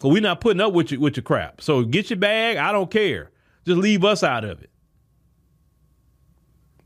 Because 0.00 0.14
we're 0.14 0.22
not 0.22 0.40
putting 0.40 0.62
up 0.62 0.72
with 0.72 0.92
your, 0.92 1.00
with 1.00 1.18
your 1.18 1.22
crap. 1.22 1.60
So 1.60 1.84
get 1.84 2.08
your 2.08 2.18
bag. 2.18 2.56
I 2.56 2.72
don't 2.72 2.90
care. 2.90 3.30
Just 3.66 3.78
leave 3.78 4.02
us 4.02 4.22
out 4.22 4.44
of 4.44 4.62
it. 4.62 4.70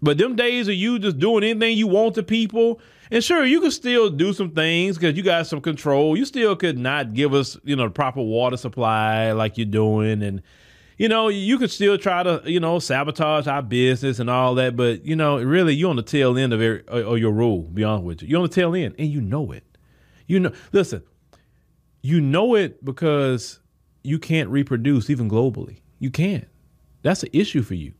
But 0.02 0.18
them 0.18 0.34
days 0.34 0.66
of 0.66 0.74
you 0.74 0.98
just 0.98 1.20
doing 1.20 1.44
anything 1.44 1.78
you 1.78 1.86
want 1.86 2.16
to 2.16 2.24
people, 2.24 2.80
and 3.12 3.22
sure, 3.22 3.44
you 3.44 3.60
can 3.60 3.70
still 3.70 4.10
do 4.10 4.32
some 4.32 4.50
things 4.50 4.98
because 4.98 5.16
you 5.16 5.22
got 5.22 5.46
some 5.46 5.60
control. 5.60 6.16
You 6.16 6.24
still 6.24 6.56
could 6.56 6.76
not 6.76 7.14
give 7.14 7.34
us, 7.34 7.56
you 7.62 7.76
know, 7.76 7.84
the 7.84 7.90
proper 7.90 8.20
water 8.20 8.56
supply 8.56 9.30
like 9.30 9.58
you're 9.58 9.64
doing, 9.64 10.20
and 10.24 10.42
you 10.98 11.08
know, 11.08 11.28
you 11.28 11.56
could 11.56 11.70
still 11.70 11.96
try 11.96 12.24
to, 12.24 12.42
you 12.44 12.58
know, 12.58 12.80
sabotage 12.80 13.46
our 13.46 13.62
business 13.62 14.18
and 14.18 14.28
all 14.28 14.56
that, 14.56 14.76
but 14.76 15.06
you 15.06 15.14
know, 15.14 15.40
really, 15.40 15.74
you're 15.74 15.90
on 15.90 15.96
the 15.96 16.02
tail 16.02 16.36
end 16.36 16.52
of, 16.52 16.60
every, 16.60 16.84
of 16.88 17.18
your 17.18 17.32
rule. 17.32 17.62
Be 17.62 17.84
honest 17.84 18.04
with 18.04 18.22
you, 18.22 18.28
you're 18.28 18.40
on 18.40 18.48
the 18.48 18.54
tail 18.54 18.74
end, 18.74 18.96
and 18.98 19.08
you 19.08 19.20
know 19.20 19.52
it. 19.52 19.64
You 20.26 20.40
know, 20.40 20.52
listen, 20.72 21.04
you 22.04 22.20
know 22.20 22.54
it 22.54 22.84
because 22.84 23.60
you 24.02 24.18
can't 24.18 24.50
reproduce 24.50 25.08
even 25.08 25.26
globally. 25.26 25.78
You 26.00 26.10
can't. 26.10 26.46
That's 27.00 27.22
an 27.22 27.30
issue 27.32 27.62
for 27.62 27.72
you. 27.72 27.94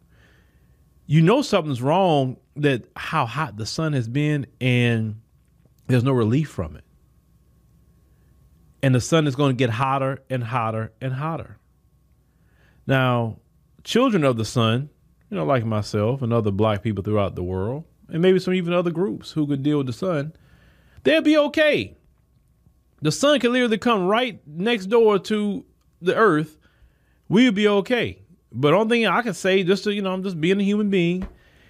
You 1.06 1.22
know 1.22 1.40
something's 1.40 1.80
wrong 1.80 2.36
that 2.56 2.84
how 2.96 3.24
hot 3.24 3.56
the 3.56 3.64
sun 3.64 3.94
has 3.94 4.06
been, 4.06 4.44
and 4.60 5.22
there's 5.86 6.04
no 6.04 6.12
relief 6.12 6.50
from 6.50 6.76
it. 6.76 6.84
And 8.82 8.94
the 8.94 9.00
sun 9.00 9.26
is 9.26 9.36
going 9.36 9.56
to 9.56 9.58
get 9.58 9.70
hotter 9.70 10.22
and 10.28 10.44
hotter 10.44 10.92
and 11.00 11.14
hotter. 11.14 11.56
Now, 12.86 13.38
children 13.84 14.22
of 14.22 14.36
the 14.36 14.44
sun, 14.44 14.90
you 15.30 15.38
know, 15.38 15.46
like 15.46 15.64
myself 15.64 16.20
and 16.20 16.30
other 16.30 16.50
black 16.50 16.82
people 16.82 17.02
throughout 17.02 17.36
the 17.36 17.42
world, 17.42 17.84
and 18.10 18.20
maybe 18.20 18.38
some 18.38 18.52
even 18.52 18.74
other 18.74 18.90
groups 18.90 19.30
who 19.32 19.46
could 19.46 19.62
deal 19.62 19.78
with 19.78 19.86
the 19.86 19.94
sun, 19.94 20.34
they'll 21.04 21.22
be 21.22 21.38
okay. 21.38 21.96
The 23.04 23.12
sun 23.12 23.38
can 23.38 23.52
literally 23.52 23.76
come 23.76 24.06
right 24.06 24.40
next 24.46 24.86
door 24.86 25.18
to 25.18 25.62
the 26.00 26.16
earth. 26.16 26.56
We'll 27.28 27.52
be 27.52 27.68
okay. 27.68 28.22
But 28.50 28.72
only 28.72 28.96
thing 28.96 29.06
I 29.06 29.20
can 29.20 29.34
say, 29.34 29.62
just 29.62 29.84
to, 29.84 29.92
you 29.92 30.00
know, 30.00 30.10
I'm 30.10 30.22
just 30.22 30.40
being 30.40 30.58
a 30.58 30.64
human 30.64 30.88
being, 30.88 31.28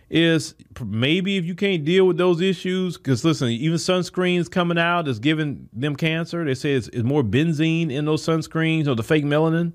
is 0.08 0.54
maybe 0.80 1.36
if 1.36 1.44
you 1.44 1.56
can't 1.56 1.84
deal 1.84 2.06
with 2.06 2.18
those 2.18 2.40
issues, 2.40 2.96
because 2.96 3.24
listen, 3.24 3.48
even 3.48 3.78
sunscreens 3.78 4.48
coming 4.48 4.78
out 4.78 5.08
is 5.08 5.18
giving 5.18 5.68
them 5.72 5.96
cancer. 5.96 6.44
They 6.44 6.54
say 6.54 6.74
it's, 6.74 6.86
it's 6.86 7.02
more 7.02 7.24
benzene 7.24 7.90
in 7.90 8.04
those 8.04 8.24
sunscreens 8.24 8.86
or 8.86 8.94
the 8.94 9.02
fake 9.02 9.24
melanin 9.24 9.74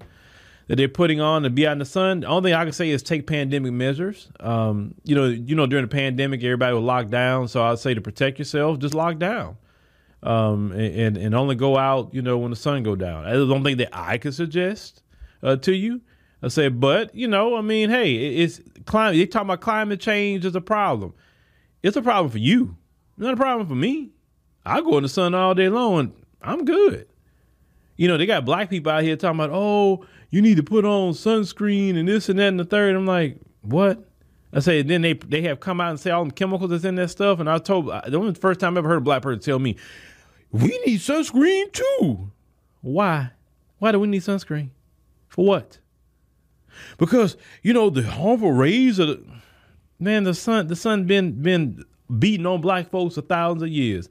that 0.68 0.78
they're 0.78 0.88
putting 0.88 1.20
on 1.20 1.44
to 1.44 1.50
be 1.50 1.68
out 1.68 1.74
in 1.74 1.80
the 1.80 1.86
sun. 1.86 2.22
The 2.22 2.28
only 2.28 2.52
thing 2.52 2.56
I 2.58 2.64
can 2.64 2.72
say 2.72 2.90
is 2.90 3.04
take 3.04 3.28
pandemic 3.28 3.74
measures. 3.74 4.30
Um, 4.40 4.96
you 5.04 5.14
know, 5.14 5.26
you 5.26 5.56
know, 5.56 5.66
during 5.66 5.84
the 5.84 5.92
pandemic, 5.92 6.42
everybody 6.42 6.74
was 6.74 6.86
locked 6.86 7.10
down. 7.10 7.50
So 7.50 7.62
I'd 7.62 7.80
say 7.80 7.96
to 7.96 8.02
protect 8.02 8.40
yourself, 8.40 8.80
just 8.80 8.94
lock 8.94 9.18
down. 9.18 9.58
Um, 10.22 10.74
and, 10.74 11.16
and 11.16 11.34
only 11.34 11.56
go 11.56 11.78
out, 11.78 12.14
you 12.14 12.22
know, 12.22 12.38
when 12.38 12.50
the 12.50 12.58
sun 12.58 12.84
go 12.84 12.96
down. 12.96 13.26
I 13.26 13.34
don't 13.34 13.64
think 13.64 13.78
that 13.78 13.90
I 13.94 14.18
could 14.18 14.34
suggest 14.34 15.02
uh, 15.42 15.56
to 15.58 15.74
you. 15.74 16.02
I 16.42 16.48
say, 16.48 16.70
but 16.70 17.14
you 17.16 17.28
know, 17.28 17.56
I 17.56 17.62
mean, 17.62 17.90
hey, 17.90 18.16
it's 18.16 18.62
climate. 18.86 19.18
They 19.18 19.26
talk 19.26 19.44
about 19.44 19.62
climate 19.62 20.00
change 20.00 20.46
is 20.46 20.56
a 20.56 20.62
problem. 20.62 21.14
It's 21.84 21.98
a 21.98 22.02
problem 22.02 22.32
for 22.32 22.38
you, 22.38 22.76
not 23.18 23.34
a 23.34 23.38
problem 23.38 23.68
for 23.68 23.76
me. 23.76 24.12
I 24.66 24.82
go 24.82 24.98
in 24.98 25.04
the 25.04 25.10
sun 25.10 25.34
all 25.34 25.54
day 25.54 25.70
long. 25.70 26.14
I'm 26.42 26.66
good. 26.66 27.08
You 27.98 28.08
know, 28.08 28.18
they 28.18 28.26
got 28.26 28.46
black 28.46 28.70
people 28.70 28.92
out 28.92 29.04
here 29.04 29.16
talking 29.16 29.40
about, 29.40 29.50
oh, 29.52 30.06
you 30.30 30.42
need 30.42 30.58
to 30.58 30.64
put 30.64 30.86
on 30.86 31.14
sunscreen 31.14 31.98
and 31.98 32.08
this 32.08 32.30
and 32.30 32.40
that 32.40 32.48
and 32.48 32.60
the 32.60 32.66
third. 32.66 32.96
I'm 32.96 33.06
like, 33.06 33.40
what? 33.62 34.06
I 34.54 34.62
say, 34.62 34.82
then 34.82 35.02
they 35.02 35.14
they 35.14 35.42
have 35.44 35.60
come 35.60 35.80
out 35.80 35.92
and 35.92 36.00
say 36.00 36.10
all 36.10 36.26
the 36.26 36.32
chemicals 36.32 36.72
that's 36.72 36.86
in 36.86 36.96
that 36.96 37.10
stuff. 37.10 37.40
And 37.40 37.50
I 37.50 37.58
told 37.60 37.88
the 37.88 38.18
only 38.18 38.34
first 38.34 38.60
time 38.60 38.78
I 38.78 38.80
ever 38.80 38.88
heard 38.88 38.98
a 39.00 39.02
black 39.02 39.22
person 39.22 39.42
tell 39.42 39.60
me, 39.60 39.76
we 40.52 40.80
need 40.86 41.00
sunscreen 41.00 41.72
too. 41.72 42.32
Why? 42.82 43.32
Why 43.78 43.92
do 43.92 44.00
we 44.00 44.08
need 44.08 44.22
sunscreen? 44.22 44.70
For 45.28 45.46
what? 45.46 45.80
Because 46.98 47.38
you 47.62 47.74
know 47.74 47.90
the 47.90 48.04
harmful 48.04 48.52
rays 48.52 49.00
of 49.00 49.08
the 49.08 49.26
man. 50.00 50.24
The 50.24 50.34
sun, 50.34 50.68
the 50.68 50.76
sun 50.76 51.06
been 51.06 51.42
been 51.42 51.84
beating 52.18 52.46
on 52.46 52.62
black 52.62 52.90
folks 52.90 53.16
for 53.16 53.22
thousands 53.22 53.64
of 53.64 53.70
years. 53.70 54.10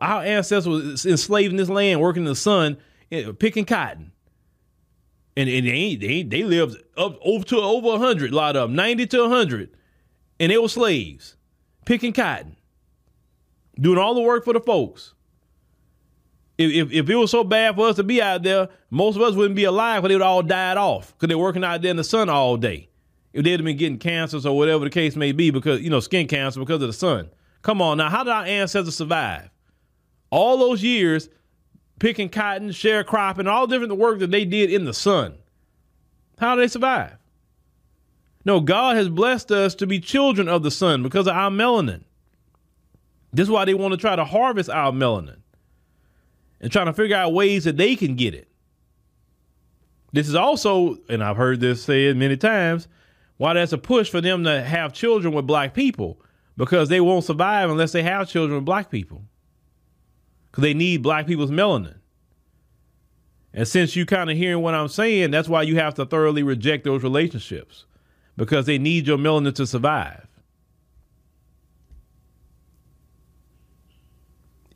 Our 0.00 0.22
ancestors 0.22 0.68
was 0.68 1.06
enslaved 1.06 1.50
in 1.50 1.56
this 1.56 1.68
land, 1.68 2.00
working 2.00 2.22
in 2.22 2.28
the 2.28 2.36
sun, 2.36 2.76
eh, 3.10 3.32
picking 3.38 3.64
cotton 3.64 4.12
and, 5.36 5.48
and 5.48 5.66
they 5.66 5.96
they 5.96 6.22
they 6.22 6.42
lived 6.42 6.76
up 6.96 7.18
over 7.22 7.44
to 7.44 7.56
over 7.56 7.98
hundred, 7.98 8.32
a 8.32 8.36
lot 8.36 8.56
of 8.56 8.68
them, 8.68 8.76
ninety 8.76 9.06
to 9.06 9.28
hundred, 9.28 9.70
and 10.38 10.50
they 10.50 10.58
were 10.58 10.68
slaves, 10.68 11.36
picking 11.86 12.12
cotton, 12.12 12.56
doing 13.80 13.98
all 13.98 14.14
the 14.14 14.20
work 14.20 14.44
for 14.44 14.52
the 14.52 14.60
folks. 14.60 15.14
If, 16.62 16.92
if, 16.92 17.08
it 17.08 17.16
was 17.16 17.30
so 17.30 17.42
bad 17.42 17.74
for 17.74 17.88
us 17.88 17.96
to 17.96 18.02
be 18.02 18.20
out 18.20 18.42
there, 18.42 18.68
most 18.90 19.16
of 19.16 19.22
us 19.22 19.34
wouldn't 19.34 19.56
be 19.56 19.64
alive, 19.64 20.02
but 20.02 20.08
they 20.08 20.14
would 20.14 20.20
all 20.20 20.42
died 20.42 20.76
off 20.76 21.14
because 21.14 21.28
they're 21.28 21.38
working 21.38 21.64
out 21.64 21.80
there 21.80 21.90
in 21.90 21.96
the 21.96 22.04
sun 22.04 22.28
all 22.28 22.58
day. 22.58 22.90
If 23.32 23.44
they'd 23.44 23.52
have 23.52 23.64
been 23.64 23.78
getting 23.78 23.98
cancers 23.98 24.44
or 24.44 24.54
whatever 24.54 24.84
the 24.84 24.90
case 24.90 25.16
may 25.16 25.32
be, 25.32 25.50
because 25.50 25.80
you 25.80 25.88
know 25.88 26.00
skin 26.00 26.28
cancer 26.28 26.60
because 26.60 26.82
of 26.82 26.88
the 26.88 26.92
sun. 26.92 27.30
Come 27.62 27.80
on 27.80 27.96
now, 27.96 28.10
how 28.10 28.24
did 28.24 28.32
our 28.32 28.44
ancestors 28.44 28.94
survive? 28.94 29.48
All 30.28 30.58
those 30.58 30.82
years 30.82 31.30
picking 31.98 32.28
cotton, 32.28 32.68
sharecropping, 32.70 33.50
all 33.50 33.66
different 33.66 33.96
work 33.96 34.18
that 34.18 34.30
they 34.30 34.44
did 34.44 34.70
in 34.70 34.84
the 34.84 34.92
sun. 34.92 35.38
How 36.38 36.56
did 36.56 36.64
they 36.64 36.68
survive? 36.68 37.16
No, 38.44 38.60
God 38.60 38.96
has 38.96 39.08
blessed 39.08 39.50
us 39.50 39.74
to 39.76 39.86
be 39.86 39.98
children 39.98 40.46
of 40.46 40.62
the 40.62 40.70
sun 40.70 41.02
because 41.02 41.26
of 41.26 41.34
our 41.34 41.50
melanin. 41.50 42.04
This 43.32 43.44
is 43.44 43.50
why 43.50 43.64
they 43.64 43.74
want 43.74 43.92
to 43.92 43.98
try 43.98 44.14
to 44.14 44.24
harvest 44.26 44.68
our 44.68 44.92
melanin 44.92 45.38
and 46.60 46.70
trying 46.70 46.86
to 46.86 46.92
figure 46.92 47.16
out 47.16 47.32
ways 47.32 47.64
that 47.64 47.76
they 47.76 47.96
can 47.96 48.16
get 48.16 48.34
it. 48.34 48.48
This 50.12 50.28
is 50.28 50.34
also, 50.34 50.98
and 51.08 51.22
I've 51.22 51.36
heard 51.36 51.60
this 51.60 51.84
said 51.84 52.16
many 52.16 52.36
times, 52.36 52.88
why 53.36 53.54
there's 53.54 53.72
a 53.72 53.78
push 53.78 54.10
for 54.10 54.20
them 54.20 54.44
to 54.44 54.62
have 54.62 54.92
children 54.92 55.32
with 55.32 55.46
black 55.46 55.72
people 55.72 56.20
because 56.56 56.88
they 56.88 57.00
won't 57.00 57.24
survive 57.24 57.70
unless 57.70 57.92
they 57.92 58.02
have 58.02 58.28
children 58.28 58.56
with 58.56 58.66
black 58.66 58.90
people 58.90 59.24
because 60.50 60.62
they 60.62 60.74
need 60.74 61.02
black 61.02 61.26
people's 61.26 61.50
melanin. 61.50 61.96
And 63.54 63.66
since 63.66 63.96
you 63.96 64.06
kind 64.06 64.30
of 64.30 64.36
hearing 64.36 64.62
what 64.62 64.74
I'm 64.74 64.88
saying, 64.88 65.30
that's 65.30 65.48
why 65.48 65.62
you 65.62 65.76
have 65.76 65.94
to 65.94 66.06
thoroughly 66.06 66.42
reject 66.42 66.84
those 66.84 67.02
relationships 67.02 67.86
because 68.36 68.66
they 68.66 68.78
need 68.78 69.06
your 69.06 69.18
melanin 69.18 69.54
to 69.54 69.66
survive. 69.66 70.26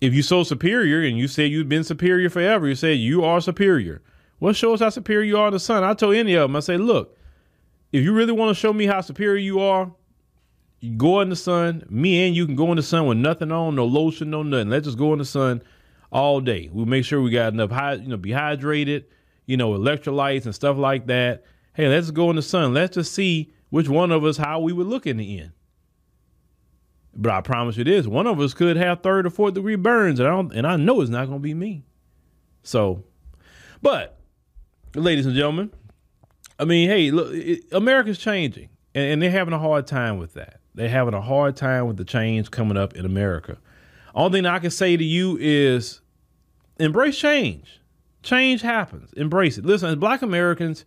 If 0.05 0.13
you're 0.13 0.23
so 0.23 0.43
superior 0.43 1.01
and 1.01 1.17
you 1.17 1.27
say 1.27 1.47
you've 1.47 1.69
been 1.69 1.83
superior 1.83 2.29
forever, 2.29 2.69
you 2.69 2.75
say 2.75 2.93
you 2.93 3.25
are 3.25 3.41
superior. 3.41 4.03
What 4.39 4.55
shows 4.55 4.81
how 4.81 4.91
superior 4.91 5.25
you 5.25 5.39
are 5.39 5.49
to 5.49 5.55
the 5.55 5.61
sun? 5.61 5.83
I 5.83 5.95
told 5.95 6.15
any 6.15 6.35
of 6.35 6.43
them, 6.43 6.57
I 6.57 6.61
say, 6.61 6.77
look, 6.77 7.17
if 7.91 8.05
you 8.05 8.13
really 8.13 8.33
want 8.33 8.55
to 8.55 8.61
show 8.61 8.75
me 8.75 8.85
how 8.85 9.01
superior 9.01 9.39
you 9.39 9.61
are, 9.61 9.91
you 10.81 10.95
go 10.95 11.21
in 11.21 11.31
the 11.31 11.37
sun. 11.37 11.87
Me 11.89 12.27
and 12.27 12.37
you 12.37 12.45
can 12.45 12.55
go 12.55 12.71
in 12.71 12.77
the 12.77 12.83
sun 12.83 13.07
with 13.07 13.17
nothing 13.17 13.51
on, 13.51 13.77
no 13.77 13.87
lotion, 13.87 14.29
no 14.29 14.43
nothing. 14.43 14.69
Let's 14.69 14.85
just 14.85 14.99
go 14.99 15.15
in 15.15 15.21
the 15.21 15.25
sun 15.25 15.63
all 16.13 16.43
day. 16.43 16.69
We'll 16.71 16.85
make 16.85 17.07
sure 17.07 17.23
we 17.23 17.31
got 17.31 17.55
enough, 17.55 17.71
high, 17.71 17.95
you 17.95 18.09
know, 18.09 18.19
be 18.19 18.31
hydrated, 18.31 19.05
you 19.47 19.57
know, 19.57 19.71
electrolytes 19.71 20.45
and 20.45 20.55
stuff 20.55 20.77
like 20.77 21.07
that. 21.07 21.45
Hey, 21.73 21.89
let's 21.89 22.11
go 22.11 22.29
in 22.29 22.37
the 22.37 22.43
sun. 22.43 22.75
Let's 22.75 22.97
just 22.97 23.15
see 23.15 23.55
which 23.71 23.89
one 23.89 24.13
of 24.13 24.23
us 24.23 24.37
how 24.37 24.61
we 24.61 24.75
would 24.75 24.87
look 24.87 25.07
in 25.07 25.17
the 25.17 25.41
end. 25.41 25.53
But 27.17 27.33
I 27.33 27.41
promise 27.41 27.77
you 27.77 27.85
this: 27.85 28.07
one 28.07 28.27
of 28.27 28.41
us 28.41 28.55
could 28.55 28.77
have 28.77 29.03
third 29.03 29.27
or 29.27 29.31
fourth 29.31 29.55
degree 29.55 29.77
burns, 29.77 30.21
and 30.21 30.29
I 30.29 30.33
don't, 30.33 30.53
and 30.53 30.67
I 30.67 30.77
know 30.77 31.01
it's 31.01 31.11
not 31.11 31.27
going 31.27 31.39
to 31.39 31.43
be 31.43 31.55
me. 31.55 31.85
So, 32.63 33.05
but 33.83 34.19
ladies 34.95 35.27
and 35.27 35.35
gentlemen, 35.35 35.71
I 36.59 36.65
mean, 36.65 36.89
hey, 36.89 37.11
look, 37.11 37.33
it, 37.33 37.65
America's 37.73 38.19
changing, 38.19 38.69
and, 38.95 39.13
and, 39.13 39.23
they're 39.23 39.31
having 39.31 39.55
a 39.55 39.59
hard 39.59 39.87
time 39.87 40.19
with 40.19 40.35
that. 40.35 40.61
They're 40.75 40.89
having 40.89 41.15
a 41.15 41.21
hard 41.21 41.57
time 41.57 41.87
with 41.87 41.97
the 41.97 42.05
change 42.05 42.51
coming 42.51 42.77
up 42.77 42.95
in 42.95 43.05
America. 43.05 43.59
Only 44.15 44.39
thing 44.39 44.47
I 44.47 44.59
can 44.59 44.71
say 44.71 44.97
to 44.97 45.05
you 45.05 45.37
is 45.41 46.01
embrace 46.79 47.19
change. 47.19 47.81
Change 48.23 48.63
happens. 48.63 49.13
Embrace 49.13 49.59
it. 49.59 49.65
Listen, 49.67 49.91
as 49.91 49.97
black 49.97 50.23
Americans, 50.23 50.85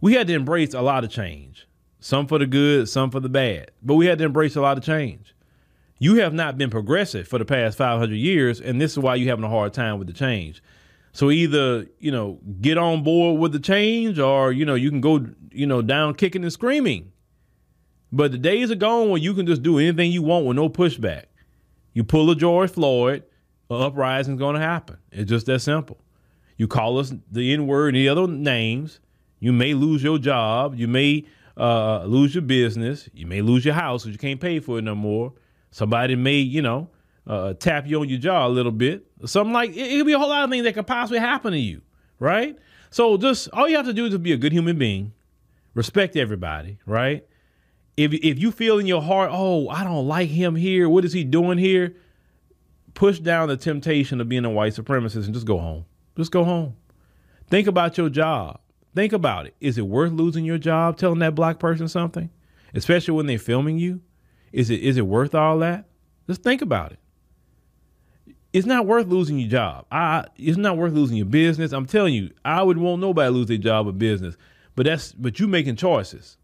we 0.00 0.14
had 0.14 0.26
to 0.28 0.34
embrace 0.34 0.72
a 0.72 0.80
lot 0.80 1.04
of 1.04 1.10
change. 1.10 1.66
Some 1.98 2.26
for 2.26 2.38
the 2.38 2.46
good, 2.46 2.88
some 2.88 3.10
for 3.10 3.20
the 3.20 3.28
bad. 3.28 3.72
But 3.82 3.96
we 3.96 4.06
had 4.06 4.18
to 4.18 4.24
embrace 4.24 4.56
a 4.56 4.60
lot 4.60 4.78
of 4.78 4.84
change. 4.84 5.34
You 6.00 6.16
have 6.16 6.34
not 6.34 6.58
been 6.58 6.70
progressive 6.70 7.28
for 7.28 7.38
the 7.38 7.44
past 7.44 7.78
500 7.78 8.12
years, 8.12 8.60
and 8.60 8.80
this 8.80 8.92
is 8.92 8.98
why 8.98 9.14
you're 9.14 9.28
having 9.28 9.44
a 9.44 9.48
hard 9.48 9.72
time 9.72 9.98
with 9.98 10.08
the 10.08 10.12
change. 10.12 10.62
So 11.12 11.30
either, 11.30 11.86
you 12.00 12.10
know, 12.10 12.40
get 12.60 12.76
on 12.78 13.04
board 13.04 13.38
with 13.40 13.52
the 13.52 13.60
change 13.60 14.18
or, 14.18 14.50
you 14.50 14.64
know, 14.64 14.74
you 14.74 14.90
can 14.90 15.00
go, 15.00 15.24
you 15.52 15.66
know, 15.66 15.82
down 15.82 16.14
kicking 16.14 16.42
and 16.42 16.52
screaming. 16.52 17.12
But 18.10 18.32
the 18.32 18.38
days 18.38 18.72
are 18.72 18.76
gone 18.76 19.10
when 19.10 19.22
you 19.22 19.34
can 19.34 19.46
just 19.46 19.62
do 19.62 19.78
anything 19.78 20.10
you 20.10 20.22
want 20.22 20.46
with 20.46 20.56
no 20.56 20.68
pushback. 20.68 21.26
You 21.92 22.02
pull 22.02 22.30
a 22.30 22.34
George 22.34 22.70
Floyd, 22.70 23.22
an 23.68 23.80
uprising 23.80 24.34
is 24.34 24.38
going 24.40 24.54
to 24.54 24.60
happen. 24.60 24.96
It's 25.12 25.28
just 25.28 25.46
that 25.46 25.60
simple. 25.60 25.98
You 26.56 26.66
call 26.66 26.98
us 26.98 27.12
the 27.30 27.52
N 27.52 27.68
word 27.68 27.94
the 27.94 28.08
other 28.08 28.26
names, 28.26 29.00
you 29.40 29.52
may 29.52 29.72
lose 29.74 30.02
your 30.02 30.18
job. 30.18 30.74
You 30.76 30.86
may 30.86 31.24
uh, 31.56 32.04
lose 32.04 32.34
your 32.34 32.42
business. 32.42 33.08
You 33.12 33.26
may 33.26 33.40
lose 33.40 33.64
your 33.64 33.74
house 33.74 34.04
because 34.04 34.14
you 34.14 34.18
can't 34.18 34.40
pay 34.40 34.60
for 34.60 34.78
it 34.78 34.82
no 34.82 34.94
more. 34.94 35.32
Somebody 35.70 36.16
may, 36.16 36.36
you 36.36 36.62
know, 36.62 36.88
uh, 37.26 37.54
tap 37.54 37.86
you 37.86 38.00
on 38.00 38.08
your 38.08 38.18
jaw 38.18 38.46
a 38.46 38.48
little 38.48 38.72
bit. 38.72 39.06
Something 39.24 39.52
like 39.52 39.70
it, 39.70 39.92
it 39.92 39.96
could 39.98 40.06
be 40.06 40.12
a 40.12 40.18
whole 40.18 40.28
lot 40.28 40.44
of 40.44 40.50
things 40.50 40.64
that 40.64 40.74
could 40.74 40.86
possibly 40.86 41.18
happen 41.18 41.52
to 41.52 41.58
you, 41.58 41.82
right? 42.18 42.58
So 42.90 43.16
just 43.16 43.48
all 43.52 43.68
you 43.68 43.76
have 43.76 43.86
to 43.86 43.92
do 43.92 44.06
is 44.06 44.16
be 44.18 44.32
a 44.32 44.36
good 44.36 44.52
human 44.52 44.78
being, 44.78 45.12
respect 45.74 46.16
everybody, 46.16 46.78
right? 46.86 47.24
If 47.96 48.12
if 48.14 48.38
you 48.38 48.50
feel 48.50 48.78
in 48.78 48.86
your 48.86 49.02
heart, 49.02 49.30
oh, 49.32 49.68
I 49.68 49.84
don't 49.84 50.08
like 50.08 50.28
him 50.28 50.56
here. 50.56 50.88
What 50.88 51.04
is 51.04 51.12
he 51.12 51.22
doing 51.22 51.58
here? 51.58 51.94
Push 52.94 53.20
down 53.20 53.48
the 53.48 53.56
temptation 53.56 54.20
of 54.20 54.28
being 54.28 54.44
a 54.44 54.50
white 54.50 54.72
supremacist 54.72 55.26
and 55.26 55.34
just 55.34 55.46
go 55.46 55.58
home. 55.58 55.84
Just 56.16 56.32
go 56.32 56.44
home. 56.44 56.74
Think 57.48 57.68
about 57.68 57.96
your 57.96 58.08
job. 58.08 58.60
Think 58.94 59.12
about 59.12 59.46
it. 59.46 59.54
Is 59.60 59.78
it 59.78 59.86
worth 59.86 60.12
losing 60.12 60.44
your 60.44 60.58
job 60.58 60.96
telling 60.96 61.20
that 61.20 61.34
black 61.34 61.58
person 61.58 61.86
something? 61.86 62.30
Especially 62.74 63.14
when 63.14 63.26
they're 63.26 63.38
filming 63.38 63.78
you? 63.78 64.00
Is 64.52 64.70
it 64.70 64.80
is 64.80 64.96
it 64.96 65.06
worth 65.06 65.34
all 65.34 65.58
that? 65.58 65.86
Just 66.26 66.42
think 66.42 66.62
about 66.62 66.92
it. 66.92 66.98
It's 68.52 68.66
not 68.66 68.86
worth 68.86 69.06
losing 69.06 69.38
your 69.38 69.48
job. 69.48 69.86
I 69.90 70.26
it's 70.36 70.58
not 70.58 70.76
worth 70.76 70.92
losing 70.92 71.16
your 71.16 71.26
business. 71.26 71.72
I'm 71.72 71.86
telling 71.86 72.14
you, 72.14 72.30
I 72.44 72.62
would 72.62 72.78
want 72.78 73.00
nobody 73.00 73.28
to 73.28 73.36
lose 73.36 73.46
their 73.46 73.58
job 73.58 73.86
or 73.86 73.92
business. 73.92 74.36
But 74.74 74.86
that's 74.86 75.12
but 75.12 75.38
you 75.38 75.46
making 75.46 75.76
choices. 75.76 76.36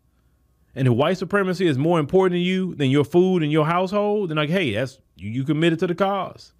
And 0.75 0.87
if 0.87 0.95
white 0.95 1.17
supremacy 1.17 1.67
is 1.67 1.79
more 1.79 1.99
important 1.99 2.35
to 2.35 2.41
you 2.41 2.75
than 2.75 2.91
your 2.91 3.05
food 3.05 3.43
and 3.43 3.51
your 3.51 3.65
household, 3.65 4.29
then 4.29 4.37
like, 4.37 4.51
hey, 4.51 4.75
that's 4.75 4.99
you, 5.17 5.31
you 5.31 5.45
committed 5.45 5.79
to 5.81 5.87
the 5.87 5.95
cause. 5.95 6.53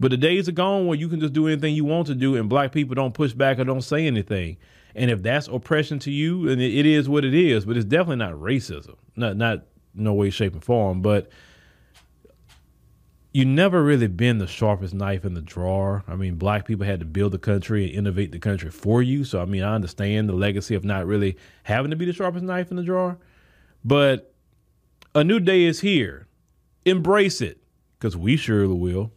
But 0.00 0.10
the 0.10 0.16
days 0.16 0.48
are 0.48 0.52
gone 0.52 0.86
where 0.86 0.98
you 0.98 1.08
can 1.08 1.20
just 1.20 1.32
do 1.32 1.46
anything 1.46 1.74
you 1.74 1.84
want 1.84 2.08
to 2.08 2.14
do 2.14 2.34
and 2.34 2.48
black 2.48 2.72
people 2.72 2.94
don't 2.94 3.14
push 3.14 3.34
back 3.34 3.58
or 3.58 3.64
don't 3.64 3.82
say 3.82 4.06
anything. 4.06 4.56
And 4.94 5.10
if 5.10 5.22
that's 5.22 5.48
oppression 5.48 5.98
to 6.00 6.10
you, 6.10 6.46
then 6.46 6.60
it 6.60 6.86
is 6.86 7.08
what 7.08 7.24
it 7.24 7.34
is. 7.34 7.64
But 7.64 7.76
it's 7.76 7.86
definitely 7.86 8.16
not 8.16 8.34
racism. 8.34 8.96
Not 9.16 9.36
not 9.36 9.64
no 9.94 10.12
way, 10.14 10.30
shape, 10.30 10.52
and 10.52 10.64
form. 10.64 11.02
But 11.02 11.30
you 13.32 13.46
never 13.46 13.82
really 13.82 14.08
been 14.08 14.38
the 14.38 14.46
sharpest 14.46 14.92
knife 14.92 15.24
in 15.24 15.32
the 15.32 15.40
drawer. 15.40 16.04
I 16.06 16.16
mean, 16.16 16.34
black 16.34 16.66
people 16.66 16.84
had 16.84 17.00
to 17.00 17.06
build 17.06 17.32
the 17.32 17.38
country 17.38 17.86
and 17.86 17.94
innovate 17.94 18.30
the 18.30 18.38
country 18.38 18.70
for 18.70 19.02
you. 19.02 19.24
So 19.24 19.40
I 19.40 19.46
mean, 19.46 19.62
I 19.62 19.74
understand 19.74 20.28
the 20.28 20.34
legacy 20.34 20.74
of 20.74 20.84
not 20.84 21.06
really 21.06 21.38
having 21.62 21.90
to 21.90 21.96
be 21.96 22.04
the 22.04 22.12
sharpest 22.12 22.44
knife 22.44 22.70
in 22.70 22.76
the 22.76 22.82
drawer. 22.82 23.18
But 23.84 24.34
a 25.14 25.24
new 25.24 25.40
day 25.40 25.64
is 25.64 25.80
here. 25.80 26.26
Embrace 26.84 27.40
it, 27.40 27.62
because 27.98 28.16
we 28.16 28.36
surely 28.36 28.74
will. 28.74 29.12